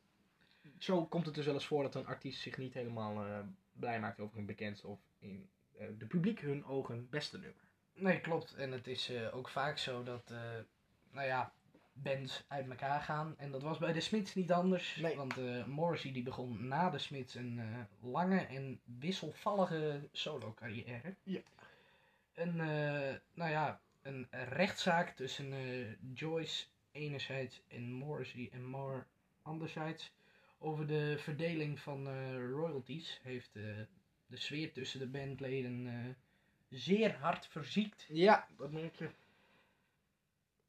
Zo 0.82 1.06
komt 1.06 1.26
het 1.26 1.36
dus 1.36 1.46
wel 1.46 1.54
eens 1.54 1.66
voor 1.66 1.84
dat 1.84 1.96
een 1.96 2.06
artiest 2.06 2.42
zich 2.42 2.58
niet 2.58 2.74
helemaal 2.74 3.26
eh, 3.26 3.40
blij 3.74 4.00
maakt 4.00 4.20
over 4.20 4.36
hun 4.36 4.46
bekendste 4.46 4.88
of 4.88 5.00
in 5.20 5.50
eh, 5.78 5.88
de 5.98 6.06
publiek 6.06 6.40
hun 6.40 6.66
ogen 6.66 7.10
beste 7.10 7.38
nummer. 7.38 7.64
Nee, 7.94 8.20
klopt. 8.20 8.54
En 8.54 8.72
het 8.72 8.88
is 8.88 9.10
eh, 9.10 9.36
ook 9.36 9.50
vaak 9.50 9.78
zo 9.78 10.04
dat, 10.04 10.34
nou 11.12 11.28
ja, 11.28 11.54
bands 11.94 12.44
uit 12.48 12.70
elkaar 12.70 13.02
gaan. 13.02 13.38
En 13.38 13.52
dat 13.52 13.62
was 13.62 13.78
bij 13.78 13.94
de 13.94 14.00
Smiths 14.00 14.36
niet 14.36 14.52
anders. 14.52 14.96
Nee. 14.96 15.16
Want 15.16 15.68
Morrissey 15.68 16.12
die 16.12 16.24
begon 16.24 16.68
na 16.68 16.90
de 16.90 16.98
Smiths 16.98 17.36
een 17.36 17.62
lange 18.00 18.40
en 18.40 18.80
wisselvallige 19.00 20.10
solo 20.12 20.54
carrière. 20.54 21.16
Ja. 21.24 21.42
Een, 22.34 22.56
nou 23.34 23.52
ja, 23.52 23.82
een 24.02 24.28
rechtszaak 24.32 25.10
tussen 25.10 25.54
Joyce 26.14 26.66
enerzijds 26.92 27.62
en 27.68 27.92
Morrissey 27.92 28.50
en 28.52 28.66
Marr 28.66 29.08
anderzijds. 29.42 30.14
Over 30.64 30.88
de 30.88 31.16
verdeling 31.18 31.80
van 31.80 32.08
eh, 32.08 32.36
royalties 32.50 33.20
heeft 33.24 33.56
eh, 33.56 33.64
de 34.26 34.38
sfeer 34.38 34.72
tussen 34.72 35.00
de 35.00 35.08
bandleden 35.08 35.88
eh, 35.88 36.16
zeer 36.70 37.16
hard 37.16 37.48
verziekt. 37.48 38.06
Ja, 38.10 38.48
dat 38.58 38.72
merk 38.72 38.96
je. 38.96 39.10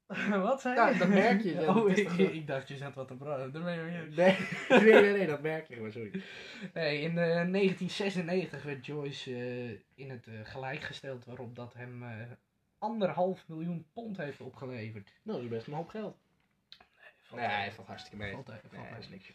wat 0.42 0.61
zei 0.61 0.75
Ja, 0.75 0.88
je? 0.88 0.99
dat 0.99 1.08
merk 1.08 1.42
je, 1.42 1.52
ja, 1.52 1.75
oh, 1.76 1.90
ik, 2.34 2.46
dacht 2.46 2.68
je 2.68 2.76
zat 2.76 2.94
wat 2.94 3.08
te 3.08 3.14
praten. 3.16 3.62
Nee, 3.62 3.76
nee, 4.08 4.92
nee, 4.92 5.12
nee, 5.12 5.26
dat 5.26 5.42
merk 5.42 5.68
je 5.68 5.75
gewoon, 5.75 5.92
sorry. 5.92 6.22
Nee, 6.75 7.00
in 7.00 7.11
eh, 7.11 7.14
1996 7.16 8.62
werd 8.62 8.87
Joyce 8.87 9.30
in 9.94 10.11
het 10.11 10.26
gelijk 10.42 10.80
gesteld 10.82 11.25
waarop 11.25 11.56
dat 11.56 11.75
hem 11.75 12.04
anderhalf 12.78 13.49
miljoen 13.49 13.87
pond 13.92 14.16
heeft 14.16 14.40
opgeleverd. 14.40 15.12
Nou, 15.22 15.37
dat 15.37 15.46
is 15.50 15.56
best 15.56 15.66
een 15.66 15.72
hoop 15.75 15.88
geld. 15.88 16.16
Valt 17.22 17.40
Nee, 17.40 17.50
tegen. 17.50 17.62
hij 17.62 17.72
valt 17.72 17.87
hartstikke 17.88 18.18
mee. 18.18 18.32
Valt 18.32 18.46
valt 18.46 18.72
Nee, 18.72 18.94
tegen. 18.94 19.11
niks. 19.11 19.32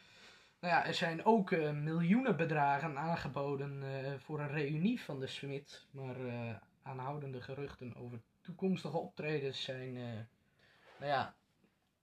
Nou 0.68 0.80
ja, 0.80 0.86
er 0.86 0.94
zijn 0.94 1.26
ook 1.26 1.52
eh, 1.52 1.72
miljoenen 1.72 2.38
bedragen 2.38 2.98
aangeboden 2.98 3.84
eh, 3.84 4.14
voor 4.20 4.40
een 4.40 4.50
reunie 4.50 5.02
van 5.02 5.20
de 5.20 5.28
Smiths. 5.28 5.88
Maar 5.92 6.26
eh, 6.28 6.56
aanhoudende 6.84 7.42
geruchten 7.42 7.96
over 7.96 8.20
toekomstige 8.42 8.98
optredens 8.98 9.64
zijn, 9.64 9.94
nou 11.00 11.12
ja, 11.12 11.36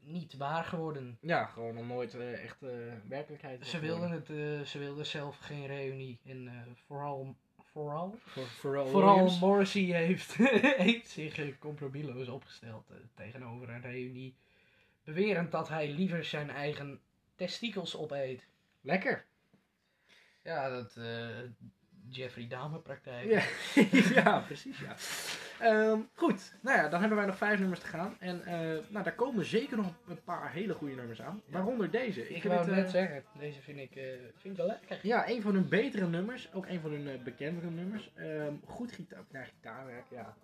niet 0.00 0.37
waar 0.37 0.64
geworden. 0.64 1.18
Ja, 1.21 1.47
gewoon 1.47 1.75
nog 1.75 1.87
nooit 1.87 2.14
echt 2.14 2.61
werkelijkheid. 3.09 3.66
Ze 3.66 3.78
wilden, 3.78 4.11
het, 4.11 4.26
ze 4.68 4.78
wilden 4.78 5.06
zelf 5.06 5.38
geen 5.38 5.66
reunie. 5.66 6.21
En 6.25 6.76
vooral, 6.87 7.37
vooral, 7.56 8.18
vooral 8.59 8.92
Williams. 8.92 9.40
Morrissey 9.40 9.83
heeft, 9.83 10.35
heeft 10.87 11.09
zich 11.09 11.38
eh, 11.38 11.59
compromisloos 11.59 12.28
opgesteld 12.28 12.90
tegenover 13.14 13.68
een 13.68 13.83
reunie. 13.83 14.35
Bewerend 15.04 15.50
dat 15.50 15.68
hij 15.68 15.88
liever 15.88 16.25
zijn 16.25 16.50
eigen 16.50 17.00
testikels 17.35 17.97
opeet. 17.97 18.52
Lekker. 18.85 19.25
Ja, 20.43 20.69
dat 20.69 20.97
eh, 20.97 21.29
Jeffrey 22.09 22.47
Dahmer 22.47 22.81
praktijk. 22.81 23.31
Ja, 23.31 23.43
ja 24.23 24.41
precies. 24.41 24.79
Ja. 24.79 24.97
Ehm, 25.61 26.00
goed, 26.14 26.55
nou 26.61 26.79
ja, 26.79 26.88
dan 26.88 27.00
hebben 27.00 27.19
wij 27.19 27.26
nog 27.26 27.37
vijf 27.37 27.59
nummers 27.59 27.81
te 27.81 27.87
gaan. 27.87 28.17
En 28.19 28.45
eh, 28.45 28.59
nou, 28.88 29.05
daar 29.05 29.14
komen 29.14 29.45
zeker 29.45 29.76
nog 29.76 29.87
een 30.07 30.23
paar 30.23 30.53
hele 30.53 30.75
goede 30.75 30.95
nummers 30.95 31.23
aan. 31.23 31.43
Waaronder 31.47 31.91
deze. 31.91 32.21
Ik 32.21 32.41
vind 32.41 32.55
wou 32.55 32.59
het, 32.59 32.67
het 32.67 32.76
eh, 32.76 32.83
net 32.83 32.91
zeggen, 32.91 33.25
deze 33.38 33.61
vind 33.61 33.79
ik, 33.79 33.93
vind 34.37 34.45
ik 34.45 34.57
wel 34.57 34.67
lekker. 34.67 34.99
Ja, 35.03 35.29
een 35.29 35.43
van 35.43 35.55
hun 35.55 35.69
betere 35.69 36.07
nummers. 36.07 36.53
Ook 36.53 36.67
een 36.67 36.81
van 36.81 36.91
hun 36.91 37.23
bekendere 37.25 37.71
nummers. 37.71 38.12
Ehm, 38.14 38.55
goed 38.64 38.93
gitaar, 38.93 39.25
nou, 39.31 39.45
gitaarwerk, 39.45 40.07
ja. 40.11 40.37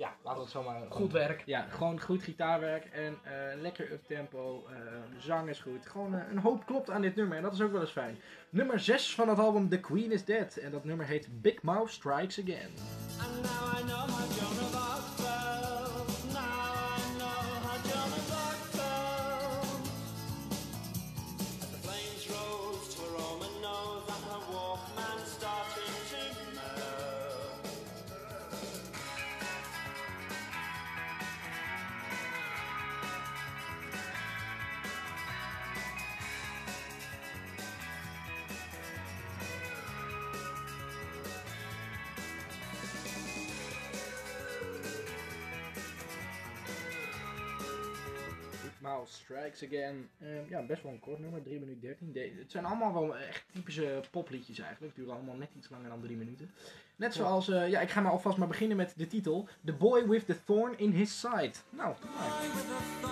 Ja, 0.00 0.14
laten 0.22 0.38
we 0.38 0.44
het 0.44 0.50
zo 0.52 0.62
maar... 0.62 0.80
Goed 0.88 1.12
werk. 1.12 1.42
Ja, 1.46 1.66
gewoon 1.70 2.00
goed 2.00 2.22
gitaarwerk 2.22 2.84
en 2.84 3.18
eh, 3.22 3.60
lekker 3.60 3.92
uptempo. 3.92 4.66
eh 4.68 4.76
zang 5.18 5.48
is 5.48 5.60
goed. 5.60 5.86
Gewoon 5.86 6.14
eh, 6.14 6.20
een 6.30 6.38
hoop 6.38 6.66
klopt 6.66 6.90
aan 6.90 7.02
dit 7.02 7.16
nummer 7.16 7.36
en 7.36 7.42
dat 7.42 7.52
is 7.52 7.60
ook 7.60 7.72
wel 7.72 7.80
eens 7.80 7.90
fijn. 7.90 8.18
Nummer 8.50 8.80
6 8.80 9.14
van 9.14 9.28
het 9.28 9.38
album 9.38 9.68
The 9.68 9.80
Queen 9.80 10.12
is 10.12 10.24
Dead. 10.24 10.56
En 10.56 10.70
dat 10.70 10.84
nummer 10.84 11.06
heet 11.06 11.42
Big 11.42 11.62
Mouth 11.62 11.90
Strikes 11.90 12.40
Again. 12.40 12.70
And 13.20 13.42
now 13.42 13.78
I 13.78 13.82
know 13.82 14.08
how 14.08 14.36
Joan 14.36 14.49
Mouth 48.90 49.08
Strikes 49.08 49.64
Again. 49.64 50.08
Ehm, 50.20 50.48
ja, 50.48 50.62
best 50.62 50.82
wel 50.82 50.92
een 50.92 51.00
kort 51.00 51.18
nummer, 51.18 51.42
3 51.42 51.58
minuten 51.58 51.80
13. 51.80 52.12
De- 52.12 52.32
het 52.38 52.50
zijn 52.50 52.64
allemaal 52.64 52.92
wel 52.92 53.16
echt 53.16 53.44
typische 53.52 54.00
popliedjes 54.10 54.58
eigenlijk. 54.58 54.94
Duren 54.94 55.14
allemaal 55.14 55.36
net 55.36 55.48
iets 55.56 55.70
langer 55.70 55.88
dan 55.88 56.00
3 56.00 56.16
minuten. 56.16 56.50
Net 56.96 57.14
zoals, 57.14 57.48
eh, 57.48 57.68
ja, 57.68 57.80
ik 57.80 57.90
ga 57.90 58.00
maar 58.00 58.12
alvast 58.12 58.36
maar 58.38 58.48
beginnen 58.48 58.76
met 58.76 58.92
de 58.96 59.06
titel. 59.06 59.48
The 59.64 59.72
Boy 59.72 60.06
with 60.08 60.26
the 60.26 60.44
Thorn 60.44 60.78
in 60.78 60.90
His 60.90 61.20
Side. 61.20 61.52
Nou, 61.70 61.94
maar. 62.16 63.09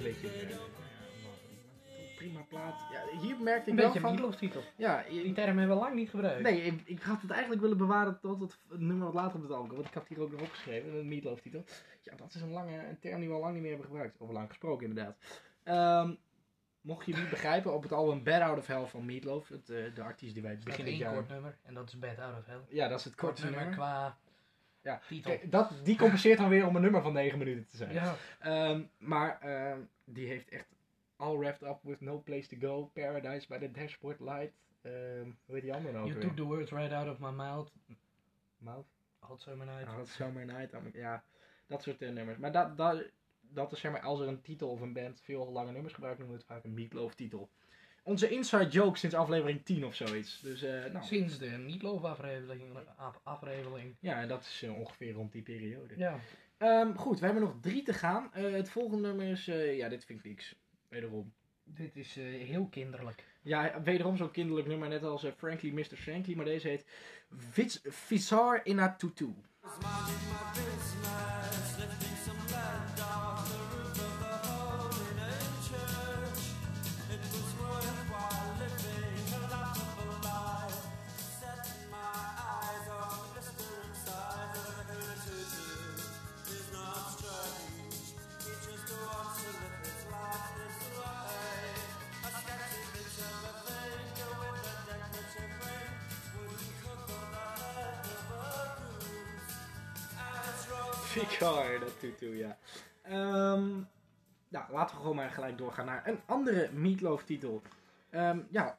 Een 0.00 0.12
beetje... 0.12 0.48
ja, 0.48 0.56
prima 2.16 2.40
plaat. 2.48 2.80
Ja, 2.92 3.18
hier 3.18 3.36
merkte 3.40 3.70
Een 3.70 3.76
ik 3.76 3.82
wel 3.82 3.92
beetje 3.92 4.00
van... 4.00 4.10
Meatloaf 4.10 4.36
titel. 4.36 4.62
Ja, 4.76 5.04
Die 5.08 5.32
term 5.32 5.58
hebben 5.58 5.76
we 5.76 5.82
lang 5.82 5.94
niet 5.94 6.10
gebruikt. 6.10 6.42
Nee, 6.42 6.62
ik, 6.62 6.80
ik 6.84 7.02
had 7.02 7.22
het 7.22 7.30
eigenlijk 7.30 7.60
willen 7.60 7.76
bewaren 7.76 8.18
tot 8.20 8.40
het 8.40 8.80
nummer 8.80 9.04
wat 9.06 9.14
later 9.14 9.36
op 9.36 9.42
het 9.42 9.52
album 9.52 9.66
komt. 9.66 9.76
Want 9.76 9.88
ik 9.88 9.94
heb 9.94 10.08
het 10.08 10.16
hier 10.16 10.24
ook 10.24 10.30
nog 10.32 10.40
opgeschreven, 10.40 10.94
een 10.94 11.08
Meatloaf 11.08 11.40
titel. 11.40 11.64
Ja, 12.02 12.16
dat 12.16 12.34
is 12.34 12.40
een, 12.40 12.50
lange, 12.50 12.88
een 12.88 12.98
term 12.98 13.20
die 13.20 13.28
we 13.28 13.34
al 13.34 13.40
lang 13.40 13.52
niet 13.52 13.62
meer 13.62 13.70
hebben 13.70 13.88
gebruikt. 13.88 14.18
Of 14.18 14.30
lang 14.30 14.48
gesproken 14.48 14.88
inderdaad. 14.88 15.16
Ehm, 15.62 16.14
mocht 16.80 17.06
je 17.06 17.16
niet 17.16 17.30
begrijpen, 17.36 17.74
op 17.74 17.82
het 17.82 17.92
album 17.92 18.22
Bad 18.22 18.40
Out 18.40 18.58
of 18.58 18.66
Hell 18.66 18.84
van 18.84 19.04
Meatloaf, 19.04 19.48
het, 19.48 19.70
eh, 19.70 19.94
de 19.94 20.02
artiest 20.02 20.34
die 20.34 20.42
wij 20.42 20.58
begin 20.64 20.84
dit 20.84 20.96
jaar... 20.96 21.14
kort 21.14 21.28
nummer 21.28 21.56
en 21.62 21.74
dat 21.74 21.88
is 21.88 21.98
Bad 21.98 22.18
Out 22.18 22.38
of 22.38 22.46
Hell. 22.46 22.60
Ja, 22.68 22.88
dat 22.88 22.98
is 22.98 23.04
het 23.04 23.14
Kort 23.14 23.42
nummer 23.42 23.60
nummer. 23.60 23.76
qua 23.76 24.18
Ja. 24.82 25.00
Kijk, 25.22 25.50
dat, 25.50 25.72
die 25.84 25.96
compenseert 25.96 26.38
dan 26.38 26.48
weer 26.48 26.66
om 26.66 26.76
een 26.76 26.82
nummer 26.82 27.02
van 27.02 27.12
9 27.12 27.38
minuten 27.38 27.66
te 27.66 27.76
zijn. 27.76 27.92
Ja. 27.92 28.16
Ehm, 28.38 28.82
maar 28.98 29.40
ehm, 29.40 29.80
die 30.04 30.26
heeft 30.28 30.48
echt 30.48 30.66
All 31.16 31.36
Wrapped 31.36 31.68
Up 31.68 31.78
With 31.82 32.00
No 32.00 32.18
Place 32.18 32.48
To 32.48 32.56
Go, 32.68 32.84
Paradise 32.84 33.46
by 33.48 33.58
the 33.58 33.70
Dashboard 33.70 34.20
Light. 34.20 34.52
ehm 34.82 35.30
hoe 35.44 35.54
heet 35.54 35.62
die 35.62 35.72
andere 35.74 35.92
nou 35.92 36.06
You 36.06 36.18
weer? 36.18 36.26
took 36.28 36.36
the 36.36 36.44
words 36.44 36.70
right 36.70 36.92
out 36.92 37.08
of 37.08 37.18
my 37.18 37.30
mouth. 37.30 37.72
Mouth? 38.58 38.86
Hot 39.18 39.40
Summer 39.40 39.66
Night. 39.66 40.02
Is 40.02 40.14
Summer 40.14 40.44
Night. 40.44 40.74
Ja, 40.92 41.24
dat 41.66 41.82
soort 41.82 42.02
eh, 42.02 42.10
nummers. 42.10 42.38
Maar 42.38 42.52
dat, 42.52 42.76
dat, 42.76 43.04
dat 43.40 43.72
is 43.72 43.80
zeg 43.80 43.92
maar, 43.92 44.00
als 44.00 44.20
er 44.20 44.28
een 44.28 44.42
titel 44.42 44.70
of 44.70 44.80
een 44.80 44.92
band 44.92 45.20
veel 45.20 45.52
lange 45.52 45.72
nummers 45.72 45.94
gebruikt, 45.94 46.18
noemen 46.18 46.36
we 46.36 46.42
het 46.42 46.52
vaak 46.52 46.64
een 46.64 46.74
Meatloaf 46.74 47.14
titel. 47.14 47.50
Onze 48.10 48.28
inside 48.30 48.68
joke 48.68 48.98
sinds 48.98 49.14
aflevering 49.14 49.64
10 49.64 49.84
of 49.84 49.94
zoiets. 49.94 50.40
Dus, 50.40 50.62
eh, 50.62 50.84
nou, 50.92 51.04
Sinds 51.04 51.38
de 51.38 51.46
Meatloaf 51.50 52.02
afreveling. 52.04 52.76
af- 52.96 53.20
afreveling. 53.22 53.96
ja, 54.00 54.26
dat 54.26 54.40
is 54.40 54.62
eh, 54.62 54.78
ongeveer 54.78 55.12
rond 55.12 55.32
die 55.32 55.42
periode. 55.42 55.94
Ja. 55.96 56.20
Ehm, 56.58 56.94
goed, 56.94 57.18
we 57.18 57.24
hebben 57.24 57.42
nog 57.42 57.54
drie 57.60 57.82
te 57.82 57.92
gaan. 57.92 58.30
Eh, 58.32 58.52
het 58.52 58.70
volgende 58.70 59.08
nummer 59.08 59.26
is, 59.26 59.48
eh, 59.48 59.76
ja, 59.76 59.88
dit 59.88 60.04
vind 60.04 60.18
ik 60.18 60.24
niks. 60.24 60.54
Wederom. 60.88 61.32
Dit 61.64 61.96
is 61.96 62.16
eh, 62.16 62.24
heel 62.24 62.66
kinderlijk. 62.68 63.24
Ja, 63.42 63.82
wederom 63.82 64.16
zo'n 64.16 64.30
kinderlijk 64.30 64.66
nummer, 64.68 64.88
net 64.88 65.02
als 65.04 65.26
Frankly 65.36 65.70
Mr. 65.70 65.96
Frankly, 65.96 66.34
maar 66.34 66.44
deze 66.44 66.68
heet 66.68 66.84
Viz- 67.36 67.78
Vizar 67.82 68.60
in 68.64 68.78
a 68.78 68.94
Tutu. 68.96 69.34
As 101.10 101.16
Rose 101.16 101.28
Vizar, 101.28 101.80
dat 101.80 102.00
Tutu, 102.00 102.36
ja. 102.36 102.58
Ehm, 103.02 103.68
nou, 104.48 104.72
laten 104.72 104.96
we 104.96 105.00
gewoon 105.00 105.16
maar 105.16 105.30
gelijk 105.30 105.58
doorgaan 105.58 105.86
naar 105.86 106.06
een 106.06 106.20
andere 106.26 106.70
Meatloaf 106.72 107.24
titel. 107.24 107.62
Ehm, 108.10 108.38
ja, 108.50 108.78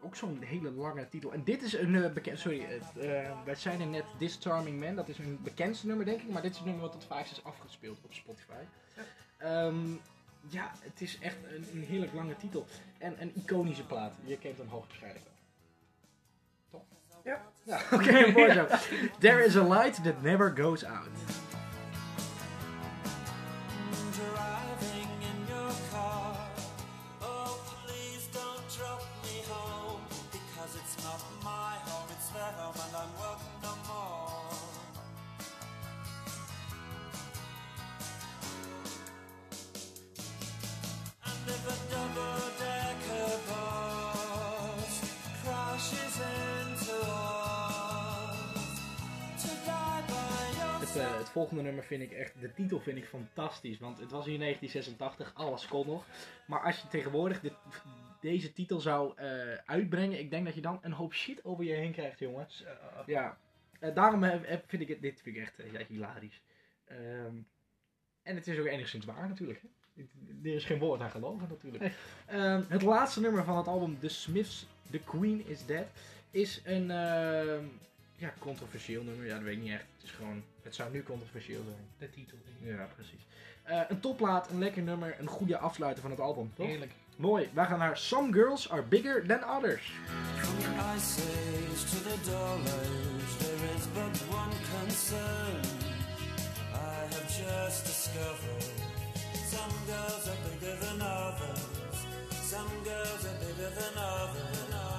ook 0.00 0.16
zo'n 0.16 0.42
hele 0.42 0.70
lange 0.70 1.08
titel. 1.08 1.32
En 1.32 1.44
dit 1.44 1.62
is 1.62 1.72
een 1.72 2.04
eh, 2.04 2.12
bekend... 2.12 2.38
Sorry, 2.38 2.64
eh, 2.98 3.44
wij 3.44 3.54
zeiden 3.54 3.90
net 3.90 4.04
This 4.18 4.38
Charming 4.40 4.80
Man. 4.80 4.94
Dat 4.94 5.08
is 5.08 5.18
een 5.18 5.38
bekendste 5.42 5.86
nummer, 5.86 6.06
denk 6.06 6.20
ik. 6.20 6.28
Maar 6.28 6.42
dit 6.42 6.50
is 6.50 6.56
het 6.56 6.66
nummer 6.66 6.84
wat 6.84 6.94
het 6.94 7.04
vaakst 7.04 7.32
is 7.32 7.44
afgespeeld 7.44 7.98
op 8.04 8.14
Spotify. 8.14 8.62
Ehm, 9.38 9.90
ja, 10.48 10.72
het 10.80 11.00
is 11.00 11.18
echt 11.18 11.36
een, 11.44 11.66
een 11.72 11.82
heerlijk 11.82 12.12
lange 12.12 12.36
titel. 12.36 12.66
En 12.98 13.22
een 13.22 13.32
iconische 13.34 13.86
plaat. 13.86 14.14
Je 14.24 14.38
kent 14.38 14.58
hem 14.58 14.68
hoogstwaarschijnlijk 14.68 15.24
wel. 15.24 15.34
Toch? 16.70 16.84
Ja. 17.24 17.50
Ja, 17.64 17.80
oké, 17.96 18.30
mooi 18.30 18.52
zo. 18.52 18.66
There 19.18 19.44
is 19.44 19.56
a 19.56 19.62
light 19.62 20.04
that 20.04 20.22
never 20.22 20.52
goes 20.56 20.84
out. 20.84 21.08
Volgende 51.32 51.62
nummer 51.62 51.84
vind 51.84 52.02
ik 52.02 52.12
echt, 52.12 52.40
de 52.40 52.54
titel 52.54 52.80
vind 52.80 52.96
ik 52.98 53.04
fantastisch. 53.06 53.78
Want 53.78 53.98
het 53.98 54.10
was 54.10 54.26
in 54.26 54.38
1986, 54.38 55.32
alles 55.34 55.66
kon 55.66 55.86
nog. 55.86 56.04
Maar 56.46 56.60
als 56.60 56.80
je 56.80 56.88
tegenwoordig 56.88 57.40
dit, 57.40 57.52
deze 58.20 58.52
titel 58.52 58.80
zou 58.80 59.12
eh, 59.16 59.54
uitbrengen, 59.66 60.18
ik 60.18 60.30
denk 60.30 60.44
dat 60.44 60.54
je 60.54 60.60
dan 60.60 60.78
een 60.82 60.92
hoop 60.92 61.14
shit 61.14 61.44
over 61.44 61.64
je 61.64 61.72
heen 61.72 61.92
krijgt, 61.92 62.18
jongen. 62.18 62.46
Ja, 63.06 63.38
eh, 63.80 63.94
daarom 63.94 64.22
heb- 64.22 64.46
heb- 64.46 64.64
vind 64.68 64.82
ik 64.82 64.88
het, 64.88 65.02
dit 65.02 65.20
vind 65.22 65.36
ik 65.36 65.42
echt 65.42 65.58
eh, 65.58 65.72
ja, 65.72 65.80
hilarisch. 65.88 66.42
Ehm, 66.84 67.34
en 68.22 68.34
het 68.36 68.46
is 68.46 68.58
ook 68.58 68.66
enigszins 68.66 69.04
waar 69.04 69.28
natuurlijk. 69.28 69.62
Hè? 69.62 69.68
Er 70.44 70.54
is 70.54 70.64
geen 70.64 70.78
woord 70.78 71.00
aan 71.00 71.10
gelogen 71.10 71.48
natuurlijk. 71.48 71.92
Ehm, 72.26 72.62
het 72.68 72.82
laatste 72.82 73.20
nummer 73.20 73.44
van 73.44 73.56
het 73.56 73.66
album 73.66 73.98
The 73.98 74.08
Smiths, 74.08 74.66
The 74.90 74.98
Queen 74.98 75.46
is 75.46 75.66
Dead, 75.66 75.86
is 76.30 76.60
een 76.64 76.90
ehm, 76.90 77.64
ja, 78.22 78.34
controversieel 78.38 79.02
nummer. 79.02 79.26
Ja, 79.26 79.34
dat 79.34 79.42
weet 79.42 79.56
ik 79.56 79.62
niet 79.62 79.72
echt. 79.72 79.86
Het 79.96 80.04
is 80.04 80.10
gewoon, 80.10 80.42
het 80.62 80.74
zou 80.74 80.92
nu 80.92 81.02
controversieel 81.02 81.62
zijn. 81.64 81.86
De 81.98 82.10
titel. 82.10 82.38
Ja, 82.60 82.88
precies. 82.94 83.26
Eh, 83.62 83.80
een 83.88 84.00
topplaat, 84.00 84.50
een 84.50 84.58
lekker 84.58 84.82
nummer, 84.82 85.16
een 85.18 85.26
goede 85.26 85.58
afsluiter 85.58 86.02
van 86.02 86.10
het 86.10 86.20
album, 86.20 86.52
toch? 86.54 86.66
Heerlijk. 86.66 86.92
Mooi. 87.16 87.50
Wij 87.52 87.66
gaan 87.66 87.78
naar 87.78 87.96
Some 87.96 88.32
Girls 88.32 88.70
Are 88.70 88.82
Bigger 88.82 89.26
Than 89.26 89.56
Others. 89.56 89.92
From 90.36 90.58
the 90.58 90.94
ice 90.96 91.20
age 91.20 91.84
to 91.90 91.98
the 92.08 92.30
dull 92.30 92.58
age, 92.80 93.32
there 93.38 93.74
is 93.76 93.84
but 93.94 94.14
one 94.40 94.54
concern. 94.78 95.60
I 96.72 97.14
have 97.14 97.28
just 97.28 97.84
discovered 97.84 98.64
some 99.52 99.74
girls 99.86 100.28
are 100.28 100.40
bigger 100.48 100.76
than 100.84 101.00
others. 101.02 101.60
Some 102.50 102.70
girls 102.84 103.24
are 103.24 103.38
bigger 103.44 103.70
than 103.80 103.94
others. 103.96 104.91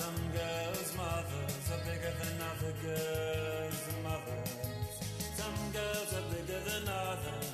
Some 0.00 0.20
girls' 0.38 0.92
mothers 0.96 1.64
are 1.74 1.82
bigger 1.90 2.12
than 2.20 2.34
other 2.50 2.72
girls' 2.86 3.86
mothers. 4.06 4.52
Some 5.40 5.58
girls 5.76 6.10
are 6.18 6.26
bigger 6.34 6.60
than 6.68 6.84
others. 6.88 7.48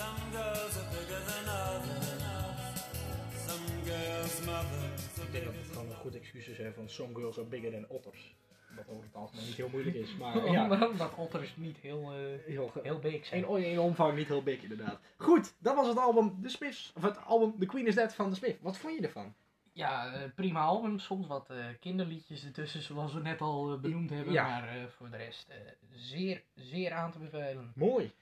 Some 0.00 0.20
girls 0.36 0.74
are 0.80 0.88
bigger 0.96 1.20
than 1.30 1.44
others. 1.64 2.22
Some 3.46 3.66
girls' 3.88 4.40
mothers 4.50 5.02
are 5.20 5.26
Ik 5.26 5.32
denk 5.32 5.32
bigger 5.32 5.44
dat 5.44 5.54
het 5.54 5.72
gewoon 5.72 5.90
een 5.90 5.96
goed 5.96 6.14
excuus 6.14 6.48
is 6.48 6.58
hè, 6.58 6.72
van 6.72 6.88
Some 6.88 7.14
Girls 7.14 7.38
Are 7.38 7.46
Bigger 7.46 7.72
Than 7.72 7.84
Otters. 7.88 8.34
Wat 8.76 8.88
over 8.88 9.04
het 9.04 9.14
algemeen 9.14 9.44
niet 9.44 9.54
heel 9.54 9.68
moeilijk 9.68 9.96
is, 9.96 10.16
maar 10.16 10.44
ja. 10.52 10.88
Omdat 10.90 11.14
otters 11.16 11.54
niet 11.56 11.76
heel, 11.76 12.12
eh, 12.12 12.46
Heel, 12.46 12.72
heel 12.82 12.98
big 12.98 13.26
zijn. 13.26 13.48
in, 13.48 13.64
in 13.64 13.78
omvang 13.78 14.16
niet 14.16 14.28
heel 14.28 14.42
big 14.42 14.62
inderdaad. 14.62 15.00
Goed, 15.16 15.54
dat 15.58 15.74
was 15.74 15.86
het 15.86 15.98
album 15.98 16.42
The 16.42 16.48
Smiths. 16.48 16.92
Of 16.96 17.02
het 17.02 17.24
album 17.24 17.58
The 17.58 17.66
Queen 17.66 17.86
is 17.86 17.94
Dead 17.94 18.14
van 18.14 18.30
The 18.30 18.36
Smiths. 18.36 18.58
Wat 18.60 18.78
vond 18.78 18.94
je 18.94 19.02
ervan? 19.02 19.34
Ja, 19.74 20.12
eh, 20.12 20.30
prima 20.34 20.60
album. 20.60 20.98
Soms 20.98 21.26
wat 21.26 21.50
eh, 21.50 21.64
kinderliedjes 21.80 22.44
ertussen, 22.44 22.82
zoals 22.82 23.12
we 23.12 23.20
net 23.20 23.40
al 23.40 23.72
eh, 23.72 23.80
benoemd 23.80 24.10
hebben. 24.10 24.32
Ja. 24.32 24.48
Maar 24.48 24.88
voor 24.96 25.10
de 25.10 25.16
rest 25.16 25.52
zeer, 25.92 26.42
zeer 26.54 26.92
aan 26.92 27.12
te 27.12 27.18
bevelen. 27.18 27.72
Mooi. 27.74 28.12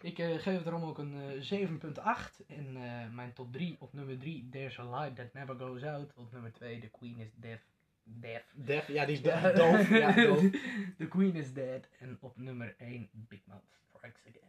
Ik 0.00 0.16
geef 0.16 0.44
het 0.44 0.64
daarom 0.64 0.82
ook 0.84 0.98
een 0.98 1.40
eh, 1.40 1.68
7.8. 1.68 2.46
En 2.46 2.72
mijn 3.14 3.32
top 3.32 3.52
3 3.52 3.76
op 3.80 3.92
nummer 3.92 4.18
3, 4.18 4.48
There's 4.50 4.78
a 4.78 4.84
Light 5.00 5.16
That 5.16 5.32
Never 5.32 5.54
Goes 5.56 5.82
Out. 5.82 6.12
Op 6.16 6.32
nummer 6.32 6.52
2, 6.52 6.80
The 6.80 6.88
Queen 6.88 7.18
is 7.18 7.30
Deaf. 7.34 7.60
Deaf. 8.04 8.42
Def, 8.54 8.88
ja, 8.88 9.04
die 9.06 9.14
is 9.14 9.22
do- 9.22 9.52
doof. 9.52 9.88
Ja, 9.88 10.12
doof. 10.12 10.40
The 10.98 11.06
Queen 11.08 11.34
is 11.34 11.52
Dead. 11.52 11.88
En 11.98 12.16
op 12.20 12.36
nummer 12.36 12.74
1, 12.78 13.08
Big 13.12 13.40
Mouth 13.46 13.62
Strikes 13.94 14.20
Again. 14.28 14.48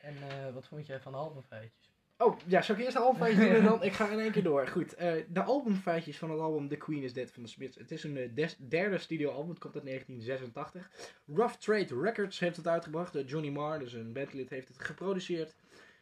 En 0.00 0.54
wat 0.54 0.66
vond 0.68 0.86
jij 0.86 1.00
van 1.00 1.12
de 1.12 1.18
albumfeitjes? 1.18 1.90
Oh, 2.18 2.38
ja, 2.46 2.62
zal 2.62 2.74
ik 2.74 2.80
eerst 2.80 2.92
de 2.96 3.02
albumfeitjes 3.02 3.44
doen 3.44 3.54
en 3.54 3.64
dan? 3.64 3.82
Ik 3.88 3.92
ga 3.92 4.08
in 4.10 4.18
één 4.18 4.30
keer 4.32 4.42
door. 4.42 4.66
Goed, 4.68 4.94
eh, 4.94 5.12
de 5.28 5.42
albumfeitjes 5.42 6.18
van 6.18 6.30
het 6.30 6.40
album 6.40 6.68
The 6.68 6.76
Queen 6.76 7.02
is 7.02 7.12
Dead 7.12 7.30
van 7.30 7.42
de 7.42 7.48
Smiths. 7.48 7.76
Het 7.76 7.90
is 7.90 8.04
een 8.04 8.16
eh, 8.16 8.28
des- 8.34 8.56
derde 8.56 8.98
studioalbum, 8.98 9.48
het 9.50 9.58
komt 9.58 9.74
uit 9.74 9.84
1986. 9.84 10.90
Rough 11.26 11.54
Trade 11.54 12.00
Records 12.00 12.38
heeft 12.38 12.56
het 12.56 12.66
uitgebracht. 12.66 13.14
Eh, 13.14 13.26
Johnny 13.28 13.50
Marr, 13.50 13.78
dus 13.78 13.92
een 13.92 14.12
bandlid, 14.12 14.50
heeft 14.50 14.68
het 14.68 14.78
geproduceerd. 14.84 15.54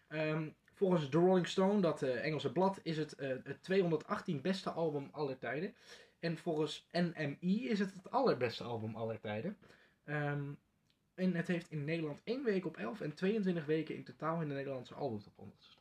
Ehm, 0.09 0.49
volgens 0.73 1.09
The 1.09 1.19
Rolling 1.19 1.47
Stone, 1.49 1.81
dat 1.81 2.03
Engelse 2.03 2.53
blad, 2.53 2.81
is 2.83 2.97
het 2.97 3.15
het 3.19 3.63
218 3.63 4.41
beste 4.41 4.71
album 4.71 5.09
aller 5.13 5.39
tijden. 5.39 5.75
En 6.21 6.39
volgens 6.39 6.89
NME 6.93 7.37
is 7.69 7.79
het 7.79 7.93
het 7.95 8.11
allerbeste 8.11 8.65
album 8.65 8.95
aller 8.95 9.21
tijden. 9.21 9.57
Ehm, 10.05 10.43
En 11.15 11.35
het 11.35 11.49
heeft 11.49 11.71
in 11.71 11.85
Nederland 11.85 12.21
1 12.25 12.45
week 12.45 12.67
op 12.67 12.77
11 12.77 13.01
en 13.01 13.15
22 13.15 13.65
weken 13.65 13.95
in 13.95 14.05
totaal 14.05 14.41
in 14.43 14.49
de 14.49 14.55
Nederlandse 14.55 14.95
albumtop 14.95 15.33
100 15.37 15.65
gestaan. 15.65 15.74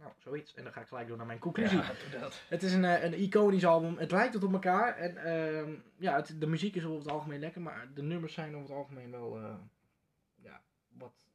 Nou, 0.00 0.12
zoiets. 0.18 0.54
En 0.54 0.64
dan 0.64 0.72
ga 0.72 0.80
ik 0.80 0.86
gelijk 0.86 1.08
door 1.08 1.16
naar 1.16 1.26
mijn 1.26 1.38
conclusie. 1.38 1.78
Ja, 1.78 1.92
dat. 2.20 2.42
Het 2.48 2.62
is 2.62 2.72
een, 2.72 2.84
eh, 2.84 3.02
een 3.02 3.20
iconisch 3.20 3.64
album. 3.66 3.98
Het 3.98 4.10
lijkt 4.10 4.34
wat 4.34 4.42
op 4.44 4.52
elkaar. 4.52 4.96
En 4.96 5.16
ehm, 5.16 5.74
ja, 5.96 6.16
het, 6.16 6.34
de 6.38 6.46
muziek 6.46 6.76
is 6.76 6.84
over 6.84 6.98
het 6.98 7.10
algemeen 7.10 7.40
lekker. 7.40 7.60
Maar 7.60 7.88
de 7.94 8.02
nummers 8.02 8.34
zijn 8.34 8.54
over 8.54 8.68
het 8.68 8.76
algemeen 8.76 9.10
wel... 9.10 9.38
eh, 9.38 9.54
ja, 10.42 10.60
wat... 10.88 11.28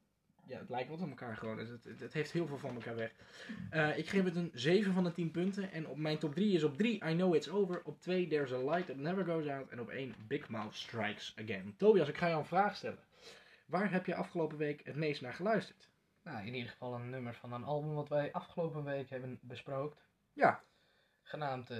Ja, 0.47 0.59
het 0.59 0.69
lijkt 0.69 0.89
wat 0.89 1.01
op 1.01 1.09
elkaar 1.09 1.37
gewoon. 1.37 1.57
Het, 1.57 1.69
het, 1.83 1.99
het 1.99 2.13
heeft 2.13 2.31
heel 2.31 2.47
veel 2.47 2.57
van 2.57 2.75
elkaar 2.75 2.95
weg. 2.95 3.11
Eh, 3.69 3.97
ik 3.97 4.09
geef 4.09 4.23
het 4.23 4.35
een 4.35 4.51
7 4.53 4.93
van 4.93 5.03
de 5.03 5.11
10 5.11 5.31
punten. 5.31 5.71
En 5.71 5.87
op 5.87 5.97
mijn 5.97 6.17
top 6.17 6.35
3 6.35 6.53
is 6.53 6.63
op 6.63 6.77
3 6.77 6.93
I 7.05 7.15
Know 7.15 7.35
It's 7.35 7.49
Over. 7.49 7.81
Op 7.83 8.01
2 8.01 8.27
There's 8.27 8.51
a 8.51 8.57
Light 8.57 8.85
That 8.85 8.97
Never 8.97 9.25
Goes 9.25 9.47
Out. 9.47 9.69
En 9.69 9.79
op 9.79 9.89
1 9.89 10.15
Big 10.27 10.49
Mouth 10.49 10.75
Strikes 10.75 11.35
Again. 11.41 11.73
Tobias, 11.77 12.07
ik 12.07 12.17
ga 12.17 12.27
jou 12.27 12.39
een 12.39 12.45
vraag 12.45 12.75
stellen. 12.75 12.99
Waar 13.65 13.91
heb 13.91 14.05
je 14.05 14.15
afgelopen 14.15 14.57
week 14.57 14.81
het 14.83 14.95
meest 14.95 15.21
naar 15.21 15.33
geluisterd? 15.33 15.89
Nou, 16.25 16.45
in 16.45 16.53
ieder 16.53 16.71
geval 16.71 16.93
een 16.93 17.09
nummer 17.09 17.33
van 17.33 17.53
een 17.53 17.63
album 17.63 17.93
wat 17.93 18.09
wij 18.09 18.31
afgelopen 18.31 18.83
week 18.83 19.09
hebben 19.09 19.39
besproken. 19.41 19.99
Ja. 20.33 20.63
Genaamd 21.21 21.69
eh, 21.69 21.77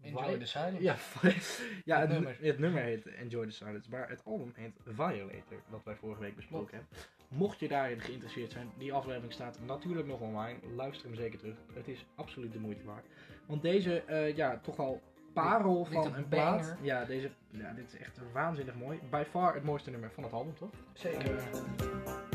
Enjoy 0.00 0.38
the 0.38 0.46
Silence. 0.46 0.82
Ja, 0.82 0.96
ja 1.84 2.00
het, 2.00 2.08
Het 2.08 2.08
nummer. 2.08 2.08
nummer. 2.08 2.38
het 2.46 2.58
nummer 2.58 2.82
heet 2.82 3.06
Enjoy 3.06 3.46
the 3.46 3.52
Silence, 3.52 3.90
maar 3.90 4.08
het 4.08 4.24
album 4.24 4.52
heet 4.54 4.76
Violator, 4.84 5.62
wat 5.68 5.84
wij 5.84 5.96
vorige 5.96 6.20
week 6.20 6.36
besproken 6.36 6.76
hebben. 6.76 6.98
Mocht 7.28 7.58
je 7.58 7.68
daarin 7.68 8.00
geïnteresseerd 8.00 8.52
zijn, 8.52 8.70
die 8.78 8.92
aflevering 8.92 9.32
staat 9.32 9.58
natuurlijk 9.60 10.06
nog 10.06 10.20
online. 10.20 10.58
Luister 10.74 11.06
hem 11.06 11.16
zeker 11.16 11.38
terug. 11.38 11.56
Het 11.72 11.88
is 11.88 12.06
absoluut 12.14 12.52
de 12.52 12.58
moeite 12.58 12.84
waard. 12.84 13.06
Want 13.46 13.62
deze, 13.62 14.02
eh, 14.02 14.36
ja, 14.36 14.58
toch 14.58 14.78
al 14.78 15.02
parel 15.32 15.84
van 15.84 16.06
een 16.06 16.14
een 16.14 16.28
plaat. 16.28 16.76
Ja, 16.82 17.04
deze, 17.04 17.30
ja, 17.50 17.72
dit 17.72 17.92
is 17.92 17.98
echt 17.98 18.20
waanzinnig 18.32 18.74
mooi. 18.74 19.00
By 19.10 19.24
far 19.30 19.54
het 19.54 19.64
mooiste 19.64 19.90
nummer 19.90 20.10
van 20.10 20.22
het 20.24 20.32
album, 20.32 20.54
toch? 20.54 20.70
Zeker. 20.92 21.34
Words 21.34 22.29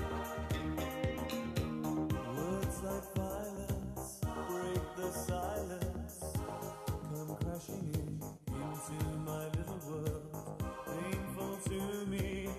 To 11.86 12.06
me, 12.08 12.50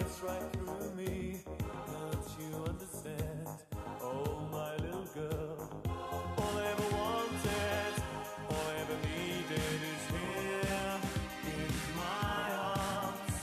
it's 0.00 0.22
right 0.22 0.52
through 0.52 0.94
me. 0.94 1.40
Don't 1.86 2.28
you 2.38 2.64
understand? 2.70 3.48
Oh, 4.02 4.48
my 4.52 4.76
little 4.76 5.06
girl. 5.14 5.56
All 6.36 6.58
I 6.58 6.66
ever 6.74 6.88
wanted, 6.96 7.94
all 8.50 8.64
I 8.72 8.80
ever 8.84 8.96
needed 9.08 9.80
is 9.94 10.02
here 10.16 10.92
in 11.56 11.72
my 11.96 12.46
arms. 12.52 13.36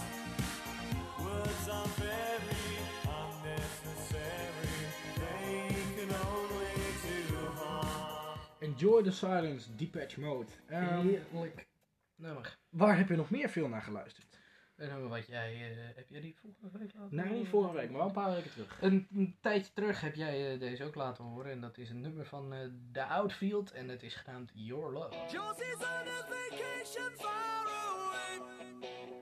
Words 1.23 1.69
are 1.77 1.89
very 1.97 2.77
unnecessary. 3.21 4.77
They 5.15 5.75
can 5.95 6.15
only 6.30 6.75
do 7.03 7.38
harm. 7.56 8.39
Enjoy 8.62 9.01
the 9.01 9.12
Silence, 9.12 9.67
Depeche 9.77 10.19
Mode. 10.21 10.51
Ehm, 10.67 11.08
Heerlijk 11.08 11.67
nummer. 12.15 12.58
waar 12.69 12.97
heb 12.97 13.10
je 13.10 13.15
nog 13.15 13.30
meer 13.30 13.49
veel 13.49 13.67
naar 13.67 13.82
geluisterd? 13.82 14.37
Een 14.77 14.89
nummer 14.89 15.09
wat 15.09 15.25
jij... 15.27 15.53
eh, 15.71 15.95
heb 15.95 16.09
jij 16.09 16.21
die 16.21 16.35
vorige 16.41 16.77
week 16.77 16.93
laten 16.93 17.15
Nee, 17.15 17.29
niet 17.29 17.47
vorige 17.47 17.73
week, 17.73 17.89
maar 17.89 17.97
wel 17.97 18.07
een 18.07 18.13
paar 18.13 18.31
weken 18.31 18.51
terug. 18.51 18.77
Een, 18.81 19.07
een 19.15 19.37
tijdje 19.41 19.73
terug 19.73 20.01
heb 20.01 20.15
jij 20.15 20.53
eh, 20.53 20.59
deze 20.59 20.83
ook 20.83 20.95
laten 20.95 21.23
horen. 21.23 21.51
En 21.51 21.61
dat 21.61 21.77
is 21.77 21.89
een 21.89 22.01
nummer 22.01 22.25
van 22.25 22.53
eh 22.53 22.59
The 22.91 23.03
Outfield. 23.05 23.71
En 23.71 23.89
het 23.89 24.03
is 24.03 24.15
genaamd 24.15 24.51
Your 24.53 24.91
Love. 24.93 25.15
Josie's 25.31 25.75
on 25.75 26.07
a 26.07 26.25
vacation 26.27 27.11
far 27.17 27.65
away. 27.87 28.47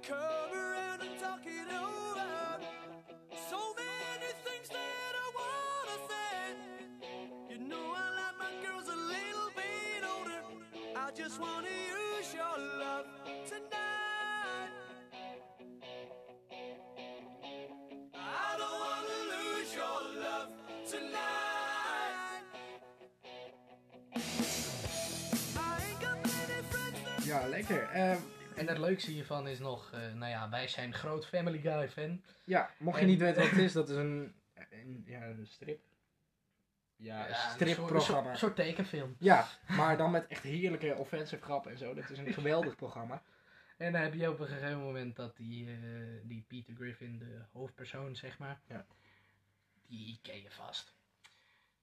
Come 0.01 0.51
around 0.53 1.01
and 1.01 1.19
talk 1.19 1.45
it 1.45 1.67
over. 1.69 2.59
So 3.49 3.57
many 3.75 4.31
things 4.43 4.67
that 4.67 5.13
I 5.23 5.27
wanna 5.39 5.97
say. 6.09 6.55
You 7.49 7.59
know 7.67 7.85
I 7.95 8.05
like 8.19 8.37
my 8.37 8.51
girls 8.67 8.87
a 8.89 8.95
little 9.13 9.49
bit 9.55 10.01
older. 10.17 10.41
I 10.95 11.11
just 11.21 11.39
wanna 11.39 11.69
use 11.69 12.33
your 12.33 12.57
love 12.79 13.05
tonight. 13.49 13.84
Ja, 27.23 27.47
lekker. 27.47 27.89
Ehm, 27.89 28.17
En 28.55 28.67
het 28.67 28.77
leukste 28.77 29.11
hiervan 29.11 29.47
is 29.47 29.59
nog... 29.59 29.91
eh, 29.91 29.99
nou 30.13 30.31
ja, 30.31 30.49
wij 30.49 30.67
zijn 30.67 30.93
groot 30.93 31.27
Family 31.27 31.59
Guy 31.59 31.89
fan. 31.89 32.21
Ja, 32.45 32.69
mocht 32.79 32.95
je 32.97 33.01
En- 33.03 33.07
niet 33.09 33.19
weten 33.19 33.41
wat 33.41 33.49
het 33.49 33.59
is, 33.59 33.73
dat 33.73 33.89
is 33.89 33.95
een, 33.95 34.35
een, 34.69 35.03
ja, 35.05 35.21
een 35.25 35.47
strip. 35.47 35.81
Ja, 36.95 37.23
een 37.23 37.29
Ja, 37.29 37.45
een 37.45 37.51
stripprogramma. 37.51 38.01
soort- 38.21 38.25
Een 38.25 38.37
soort 38.37 38.55
tekenfilm. 38.55 39.15
Ja, 39.19 39.47
maar 39.67 39.97
dan 39.97 40.11
met 40.11 40.27
echt 40.27 40.43
heerlijke 40.43 40.95
offensive 40.97 41.43
grappen 41.43 41.71
en 41.71 41.77
zo. 41.77 41.93
Dat 41.93 42.09
is 42.09 42.17
een 42.17 42.33
geweldig 42.33 42.75
programma. 42.75 43.23
En 43.77 43.91
dan 43.91 44.01
heb 44.01 44.13
je 44.13 44.29
op 44.29 44.39
een 44.39 44.47
gegeven 44.47 44.79
moment 44.81 45.15
dat 45.15 45.35
die, 45.37 45.67
eh, 45.69 45.77
die 46.23 46.45
Peter 46.47 46.73
Griffin, 46.75 47.17
de 47.19 47.41
hoofdpersoon 47.51 48.15
zeg 48.15 48.37
maar, 48.37 48.61
Ja. 48.67 48.85
Die 49.87 50.19
ken 50.21 50.41
je 50.41 50.51
vast. 50.51 50.93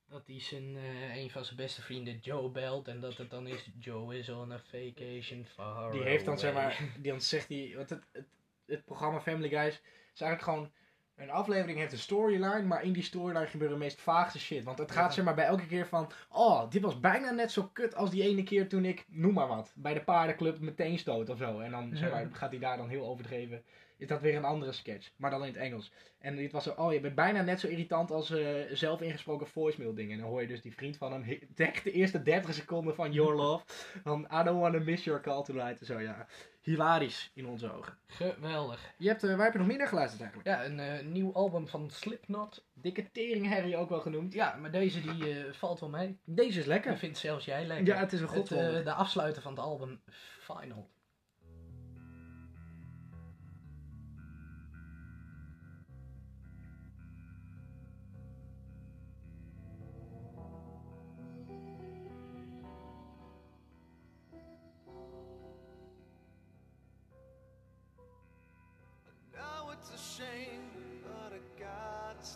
Dat 0.08 0.26
hij 0.26 0.40
zijn, 0.40 0.76
eh, 0.76 1.16
een 1.16 1.30
van 1.30 1.44
zijn 1.44 1.56
beste 1.56 1.82
vrienden 1.82 2.18
Joe 2.18 2.50
belt 2.50 2.88
en 2.88 3.00
dat 3.00 3.16
het 3.16 3.30
dan 3.30 3.46
is 3.46 3.68
Joe 3.78 4.18
is 4.18 4.28
on 4.28 4.52
a 4.52 4.58
vacation 4.58 5.44
far 5.44 5.92
Die 5.92 6.02
heeft 6.02 6.24
dan 6.24 6.38
zeg 6.38 6.54
maar, 6.54 6.92
die 7.00 7.10
dan 7.10 7.20
zegt 7.20 7.48
hij, 7.48 7.72
want 7.76 7.90
het, 7.90 8.04
het, 8.12 8.26
het 8.66 8.84
programma 8.84 9.20
Family 9.20 9.48
Guys 9.48 9.74
is 10.14 10.20
eigenlijk 10.20 10.42
gewoon, 10.42 10.72
een 11.16 11.30
aflevering 11.30 11.78
heeft 11.78 11.92
een 11.92 11.98
storyline, 11.98 12.62
maar 12.62 12.84
in 12.84 12.92
die 12.92 13.02
storyline 13.02 13.46
gebeuren 13.46 13.78
de 13.78 13.84
meest 13.84 14.00
vaagste 14.00 14.38
shit. 14.38 14.64
Want 14.64 14.78
het 14.78 14.90
gaat 14.90 15.08
Ja. 15.08 15.14
zeg 15.14 15.24
maar 15.24 15.34
bij 15.34 15.44
elke 15.44 15.66
keer 15.66 15.86
van, 15.86 16.10
oh, 16.30 16.70
dit 16.70 16.82
was 16.82 17.00
bijna 17.00 17.30
net 17.30 17.52
zo 17.52 17.70
kut 17.72 17.94
als 17.94 18.10
die 18.10 18.22
ene 18.22 18.42
keer 18.42 18.68
toen 18.68 18.84
ik, 18.84 19.04
noem 19.08 19.34
maar 19.34 19.48
wat, 19.48 19.72
bij 19.76 19.94
de 19.94 20.02
paardenclub 20.04 20.58
meteen 20.58 20.98
stoot 20.98 21.28
of 21.30 21.38
zo. 21.38 21.58
En 21.60 21.70
dan 21.70 21.90
zeg 21.96 22.10
maar, 22.10 22.28
gaat 22.32 22.50
hij 22.50 22.58
daar 22.58 22.76
dan 22.76 22.88
heel 22.88 23.06
overdreven. 23.06 23.62
Is 23.96 24.08
dat 24.08 24.20
weer 24.20 24.36
een 24.36 24.44
andere 24.44 24.72
sketch, 24.72 25.10
maar 25.16 25.30
dan 25.30 25.40
in 25.40 25.46
het 25.46 25.56
Engels. 25.56 25.92
En 26.18 26.36
dit 26.36 26.52
was 26.52 26.64
zo, 26.64 26.70
oh, 26.70 26.92
je 26.92 27.00
bent 27.00 27.14
bijna 27.14 27.42
net 27.42 27.60
zo 27.60 27.66
irritant 27.66 28.10
als 28.10 28.30
eh, 28.30 28.46
zelf 28.72 29.00
ingesproken 29.00 29.46
voicemail 29.46 29.94
dingen. 29.94 30.12
En 30.12 30.18
dan 30.20 30.28
hoor 30.28 30.40
je 30.40 30.46
dus 30.46 30.62
die 30.62 30.74
vriend 30.74 30.96
van 30.96 31.12
hem, 31.12 31.38
de 31.54 31.92
eerste 31.92 32.22
30 32.22 32.54
seconden 32.54 32.94
van 32.94 33.12
Your 33.12 33.34
Love. 33.42 33.64
Van, 34.02 34.28
I 34.32 34.42
don't 34.44 34.60
wanna 34.60 34.78
miss 34.78 35.04
your 35.04 35.20
call 35.20 35.42
tonight. 35.42 35.80
En 35.80 35.86
zo, 35.86 36.00
ja. 36.00 36.26
Hilarisch 36.62 37.30
in 37.34 37.46
onze 37.46 37.72
ogen. 37.72 37.98
Geweldig. 38.06 38.94
Je 38.98 39.08
hebt, 39.08 39.22
eh, 39.22 39.34
waar 39.34 39.44
heb 39.44 39.52
je 39.52 39.58
nog 39.58 39.68
meer 39.68 39.78
naar 39.78 39.88
geluisterd 39.88 40.22
eigenlijk? 40.22 40.50
Ja, 40.50 40.64
een 40.64 40.80
eh, 40.80 41.04
nieuw 41.06 41.32
album 41.32 41.68
van 41.68 41.90
Slipknot. 41.90 42.64
Dikke 42.72 43.10
Tering 43.12 43.48
Harry 43.48 43.74
ook 43.74 43.88
wel 43.88 44.00
genoemd. 44.00 44.32
Ja, 44.32 44.56
maar 44.56 44.70
deze 44.70 45.00
die 45.00 45.38
eh, 45.44 45.52
valt 45.52 45.80
wel 45.80 45.88
mee. 45.88 46.18
Deze 46.24 46.58
is 46.58 46.66
lekker. 46.66 46.98
vind 46.98 47.18
zelfs 47.18 47.44
jij 47.44 47.66
lekker. 47.66 47.86
Ja, 47.94 48.00
het 48.00 48.12
is 48.12 48.20
een 48.20 48.28
godwonder. 48.28 48.78
eh, 48.78 48.84
de 48.84 48.92
afsluiter 48.92 49.42
van 49.42 49.52
het 49.52 49.60
album 49.60 50.00
Final. 50.40 50.88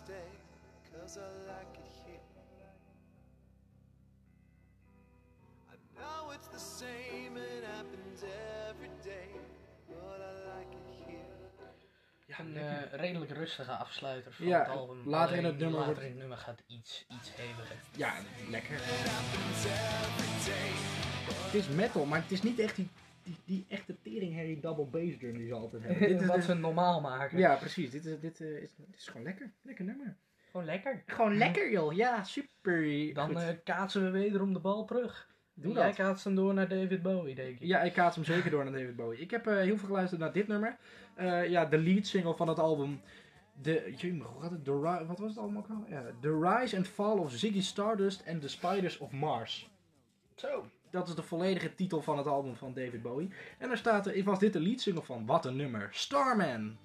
Stay, 0.03 0.27
cause 0.91 1.17
I 1.19 1.29
like 1.51 1.79
it 1.85 1.91
here. 2.05 2.25
I 5.71 5.75
know 5.97 6.31
it's 6.35 6.47
the 6.57 6.59
same, 6.77 7.37
it 7.37 7.63
happens 7.75 8.19
every 8.69 8.91
day, 9.03 9.29
but 9.87 10.19
I 10.19 10.31
like 10.53 10.71
it 10.75 10.87
here. 11.05 11.25
Ja, 12.25 12.39
Een 12.39 12.57
eh, 12.57 12.93
redelijk 12.99 13.31
rustige 13.31 13.71
afsluiter 13.71 14.33
van 14.33 14.45
Ja, 14.45 14.59
het 14.59 14.67
album. 14.69 15.07
later 15.09 15.35
in 15.35 15.39
Alleen 15.39 15.51
het 15.51 15.57
nummer 15.61 15.79
later 15.79 15.93
wordt- 15.93 16.01
in 16.05 16.09
het 16.11 16.19
nummer 16.19 16.37
gaat 16.37 16.61
iets, 16.67 17.05
iets 17.09 17.29
heviger. 17.35 17.75
ja, 17.95 18.13
lekker. 18.49 18.77
Het 21.45 21.53
is 21.53 21.67
metal, 21.67 22.05
maar 22.05 22.21
het 22.21 22.31
is 22.31 22.41
niet 22.41 22.59
echt 22.59 22.75
die, 22.75 22.89
die, 23.27 23.35
die 23.45 23.65
echte 23.69 23.95
Tering 24.01 24.35
Harry 24.35 24.59
double 24.61 24.85
bass 24.85 25.17
drum 25.17 25.37
die 25.37 25.47
ze 25.47 25.53
altijd 25.53 25.83
hebben. 25.87 26.07
dit 26.07 26.21
is 26.21 26.27
Wat 26.27 26.35
dus- 26.35 26.45
ze 26.45 26.53
normaal 26.53 27.01
maken. 27.01 27.37
ja, 27.37 27.55
precies. 27.55 27.91
Dit 27.91 28.05
is, 28.05 28.19
dit, 28.19 28.41
eh, 28.41 28.47
is, 28.61 28.75
dit 28.75 28.95
is 28.97 29.07
gewoon 29.07 29.23
lekker. 29.23 29.51
Lekker 29.61 29.85
nummer. 29.85 30.15
Gewoon 30.51 30.65
lekker. 30.65 31.03
Gewoon 31.05 31.37
lekker, 31.37 31.71
joh. 31.71 31.93
Ja, 31.93 32.23
super. 32.23 33.13
Dan 33.13 33.39
eh, 33.39 33.47
kaatsen 33.63 34.03
we 34.03 34.09
wederom 34.09 34.53
de 34.53 34.59
bal 34.59 34.85
terug. 34.85 35.27
Doe 35.53 35.73
Jij 35.73 35.85
dat. 35.85 35.95
kaatst 35.95 36.23
hem 36.23 36.35
door 36.35 36.53
naar 36.53 36.67
David 36.67 37.01
Bowie, 37.01 37.35
denk 37.35 37.59
ik. 37.59 37.67
Ja, 37.67 37.81
ik 37.81 37.93
kaats 37.93 38.15
hem 38.15 38.25
zeker 38.25 38.51
door 38.51 38.63
naar 38.63 38.73
David 38.73 38.95
Bowie. 38.95 39.19
Ik 39.19 39.31
heb 39.31 39.47
eh, 39.47 39.55
heel 39.55 39.77
veel 39.77 39.87
geluisterd 39.87 40.21
naar 40.21 40.33
dit 40.33 40.47
nummer. 40.47 40.77
Ja, 41.49 41.65
de 41.65 41.77
lead 41.77 42.05
single 42.07 42.35
van 42.35 42.47
het 42.47 42.59
album. 42.59 43.01
De, 43.61 43.93
jee, 43.97 44.11
hoe 44.21 44.41
gaat 44.41 44.51
het? 44.51 44.63
The 44.65 44.71
Ri- 44.71 45.05
wat 45.05 45.19
was 45.19 45.29
het 45.29 45.37
allemaal 45.37 45.61
ook 45.61 45.69
al? 45.69 45.85
Ja, 45.89 46.03
The 46.21 46.39
Rise 46.39 46.77
and 46.77 46.87
Fall 46.87 47.17
of 47.17 47.31
Ziggy 47.31 47.61
Stardust 47.61 48.23
and 48.27 48.41
the 48.41 48.47
Spiders 48.47 48.97
of 48.97 49.11
Mars. 49.11 49.69
Zo. 50.35 50.65
Dat 50.89 51.07
is 51.07 51.15
de 51.15 51.23
volledige 51.23 51.75
titel 51.75 52.01
van 52.01 52.17
het 52.17 52.27
album 52.27 52.55
van 52.55 52.73
David 52.73 53.01
Bowie. 53.01 53.29
En 53.57 53.67
daar 53.67 53.77
staat 53.77 54.07
er, 54.07 54.23
was 54.23 54.39
dit 54.39 54.53
de 54.53 54.59
leadsingle 54.59 55.03
van. 55.03 55.25
Wat 55.25 55.45
een 55.45 55.55
nummer, 55.55 55.89
starman 55.91 56.77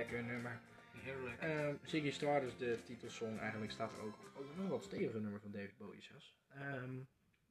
lekker 0.00 0.22
nummer. 0.24 0.60
Heerlijk. 0.92 1.40
Ehm 1.40 1.74
Ziggy 1.84 2.10
Stardust, 2.10 2.58
de 2.58 2.78
titelsong, 2.84 3.38
eigenlijk 3.38 3.72
staat 3.72 3.92
er 3.92 4.02
ook 4.02 4.14
ook 4.38 4.46
nog 4.46 4.56
wel 4.56 4.68
wat 4.68 4.84
steviger 4.84 5.20
nummer 5.20 5.40
van 5.40 5.50
David 5.50 5.76
Bowie 5.78 6.02
zelfs. 6.02 6.34
Ehm 6.54 6.94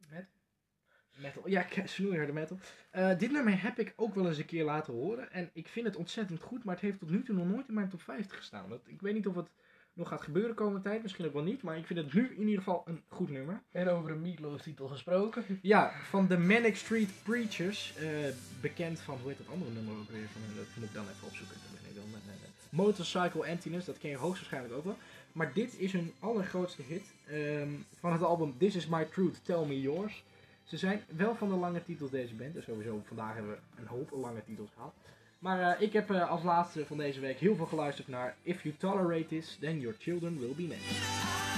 Met? 0.09 0.27
metal. 1.17 1.49
Ja, 1.49 1.65
snoeiharde 1.85 2.33
metal. 2.33 2.57
Eh, 2.91 3.17
dit 3.17 3.31
nummer 3.31 3.61
heb 3.61 3.79
ik 3.79 3.93
ook 3.95 4.15
wel 4.15 4.27
eens 4.27 4.37
een 4.37 4.45
keer 4.45 4.63
laten 4.63 4.93
horen. 4.93 5.31
En 5.31 5.49
ik 5.53 5.67
vind 5.67 5.85
het 5.85 5.95
ontzettend 5.95 6.41
goed, 6.41 6.63
maar 6.63 6.73
het 6.73 6.83
heeft 6.83 6.99
tot 6.99 7.09
nu 7.09 7.23
toe 7.23 7.35
nog 7.35 7.47
nooit 7.47 7.67
in 7.67 7.73
mijn 7.73 7.89
top 7.89 8.01
50 8.01 8.37
gestaan. 8.37 8.69
Dat, 8.69 8.81
ik 8.87 9.01
weet 9.01 9.13
niet 9.13 9.27
of 9.27 9.35
het 9.35 9.49
nog 9.93 10.07
gaat 10.07 10.21
gebeuren 10.21 10.55
komende 10.55 10.81
tijd, 10.81 11.01
misschien 11.01 11.25
ook 11.25 11.33
wel 11.33 11.43
niet. 11.43 11.61
Maar 11.61 11.77
ik 11.77 11.85
vind 11.85 11.99
het 11.99 12.13
nu 12.13 12.33
in 12.35 12.47
ieder 12.47 12.63
geval 12.63 12.81
een 12.85 13.03
goed 13.07 13.29
nummer. 13.29 13.61
En 13.71 13.87
over 13.87 14.11
een 14.11 14.21
Meatloaf 14.21 14.61
titel 14.61 14.87
gesproken. 14.87 15.43
Ja, 15.61 15.91
van 15.91 16.27
de 16.27 16.37
Manic 16.37 16.75
Street 16.75 17.09
Preachers. 17.23 17.95
eh, 17.97 18.07
bekend 18.61 18.99
van, 18.99 19.17
hoe 19.17 19.29
heet 19.29 19.37
dat 19.37 19.47
andere 19.49 19.71
nummer 19.71 19.93
ook 19.97 20.09
weer? 20.09 20.27
Van, 20.27 20.41
eh, 20.41 20.55
dat 20.55 20.65
moet 20.75 20.85
ik 20.85 20.93
dan 20.93 21.09
even 21.09 21.27
opzoeken. 21.27 21.55
Motorcycle 22.69 23.45
Emptiness, 23.45 23.85
dat 23.85 23.97
ken 23.97 24.09
je 24.09 24.17
hoogstwaarschijnlijk 24.17 24.73
ook 24.73 24.83
wel. 24.83 24.97
Maar 25.31 25.53
dit 25.53 25.79
is 25.79 25.91
hun 25.91 26.13
allergrootste 26.19 26.81
hit 26.81 27.03
ehm, 27.27 27.69
van 27.99 28.11
het 28.11 28.23
album 28.23 28.55
This 28.57 28.75
Is 28.75 28.87
My 28.87 29.05
Truth, 29.05 29.45
Tell 29.45 29.65
Me 29.65 29.81
Yours. 29.81 30.23
Ze 30.63 30.77
zijn 30.77 31.03
wel 31.07 31.35
van 31.35 31.49
de 31.49 31.55
lange 31.55 31.83
titels 31.83 32.11
deze 32.11 32.33
band. 32.33 32.53
Dus 32.53 32.63
sowieso 32.63 33.01
vandaag 33.05 33.33
hebben 33.33 33.51
we 33.51 33.81
een 33.81 33.87
hoop 33.87 34.11
lange 34.11 34.43
titels 34.43 34.69
gehad. 34.75 34.93
Maar 35.39 35.75
eh, 35.75 35.81
ik 35.81 35.93
heb 35.93 36.11
eh, 36.11 36.29
als 36.29 36.43
laatste 36.43 36.85
van 36.85 36.97
deze 36.97 37.19
week 37.19 37.37
heel 37.37 37.55
veel 37.55 37.65
geluisterd 37.65 38.07
naar 38.07 38.35
If 38.41 38.63
You 38.63 38.75
Tolerate 38.77 39.27
This, 39.27 39.57
Then 39.59 39.79
Your 39.79 39.95
Children 39.99 40.39
Will 40.39 40.53
Be 40.55 40.63
Next. 40.63 41.48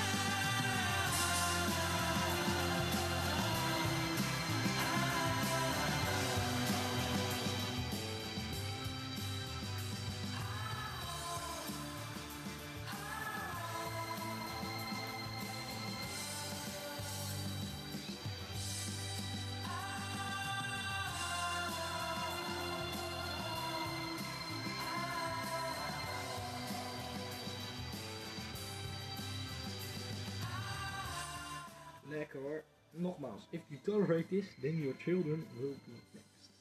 Lekker 32.22 32.40
hoor. 32.40 32.64
Nogmaals, 32.92 33.48
if 33.50 33.62
you 33.68 33.82
tolerate 33.84 34.28
this, 34.28 34.46
then 34.62 34.78
your 34.78 34.96
children 34.98 35.48
will 35.60 35.76
be 35.86 35.92
next. 36.12 36.52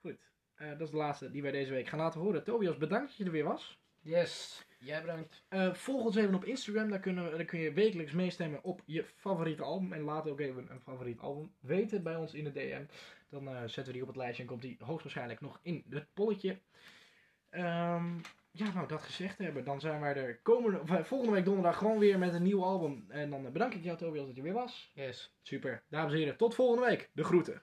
Goed, 0.00 0.18
eh, 0.54 0.68
dat 0.68 0.80
is 0.80 0.90
de 0.90 0.96
laatste 0.96 1.30
die 1.30 1.42
wij 1.42 1.50
deze 1.50 1.72
week 1.72 1.88
gaan 1.88 1.98
laten 1.98 2.20
horen. 2.20 2.44
Tobias, 2.44 2.76
bedankt 2.76 3.08
dat 3.08 3.16
je 3.16 3.24
er 3.24 3.30
weer 3.30 3.44
was. 3.44 3.78
Yes. 4.00 4.64
Jij 4.78 5.00
bedankt. 5.00 5.44
Eh, 5.48 5.74
volg 5.74 6.04
ons 6.04 6.16
even 6.16 6.34
op 6.34 6.44
Instagram, 6.44 6.90
daar, 6.90 7.00
kunnen, 7.00 7.30
daar 7.30 7.44
kun 7.44 7.60
je 7.60 7.72
wekelijks 7.72 8.12
meestemmen 8.12 8.62
op 8.62 8.82
je 8.84 9.04
favoriete 9.04 9.62
album. 9.62 9.92
En 9.92 10.00
laat 10.00 10.28
ook 10.28 10.40
even 10.40 10.70
een 10.70 10.80
favoriet 10.80 11.20
album 11.20 11.52
weten 11.60 12.02
bij 12.02 12.16
ons 12.16 12.34
in 12.34 12.44
de 12.44 12.52
DM. 12.52 12.84
Dan 13.28 13.48
eh, 13.48 13.60
zetten 13.60 13.84
we 13.86 13.92
die 13.92 14.02
op 14.02 14.08
het 14.08 14.16
lijstje 14.16 14.42
en 14.42 14.48
komt 14.48 14.62
die 14.62 14.76
hoogstwaarschijnlijk 14.78 15.40
nog 15.40 15.58
in 15.62 15.84
het 15.88 16.06
polletje. 16.12 16.60
Ehm, 17.50 18.18
ja, 18.56 18.72
nou 18.72 18.88
dat 18.88 19.02
gezegd 19.02 19.38
hebben, 19.38 19.64
dan 19.64 19.80
zijn 19.80 20.00
wij 20.00 20.14
er 20.14 20.40
komende, 20.42 21.04
volgende 21.04 21.32
week 21.32 21.44
donderdag 21.44 21.78
gewoon 21.78 21.98
weer 21.98 22.18
met 22.18 22.34
een 22.34 22.42
nieuw 22.42 22.64
album. 22.64 23.04
En 23.08 23.30
dan 23.30 23.46
eh, 23.46 23.52
bedank 23.52 23.74
ik 23.74 23.84
jou 23.84 23.98
Tobias 23.98 24.26
dat 24.26 24.36
je 24.36 24.42
weer 24.42 24.52
was. 24.52 24.90
Yes. 24.94 25.34
Super. 25.42 25.82
Dames 25.88 26.12
en 26.12 26.18
heren, 26.18 26.36
tot 26.36 26.54
volgende 26.54 26.86
week. 26.86 27.10
De 27.12 27.24
groeten. 27.24 27.62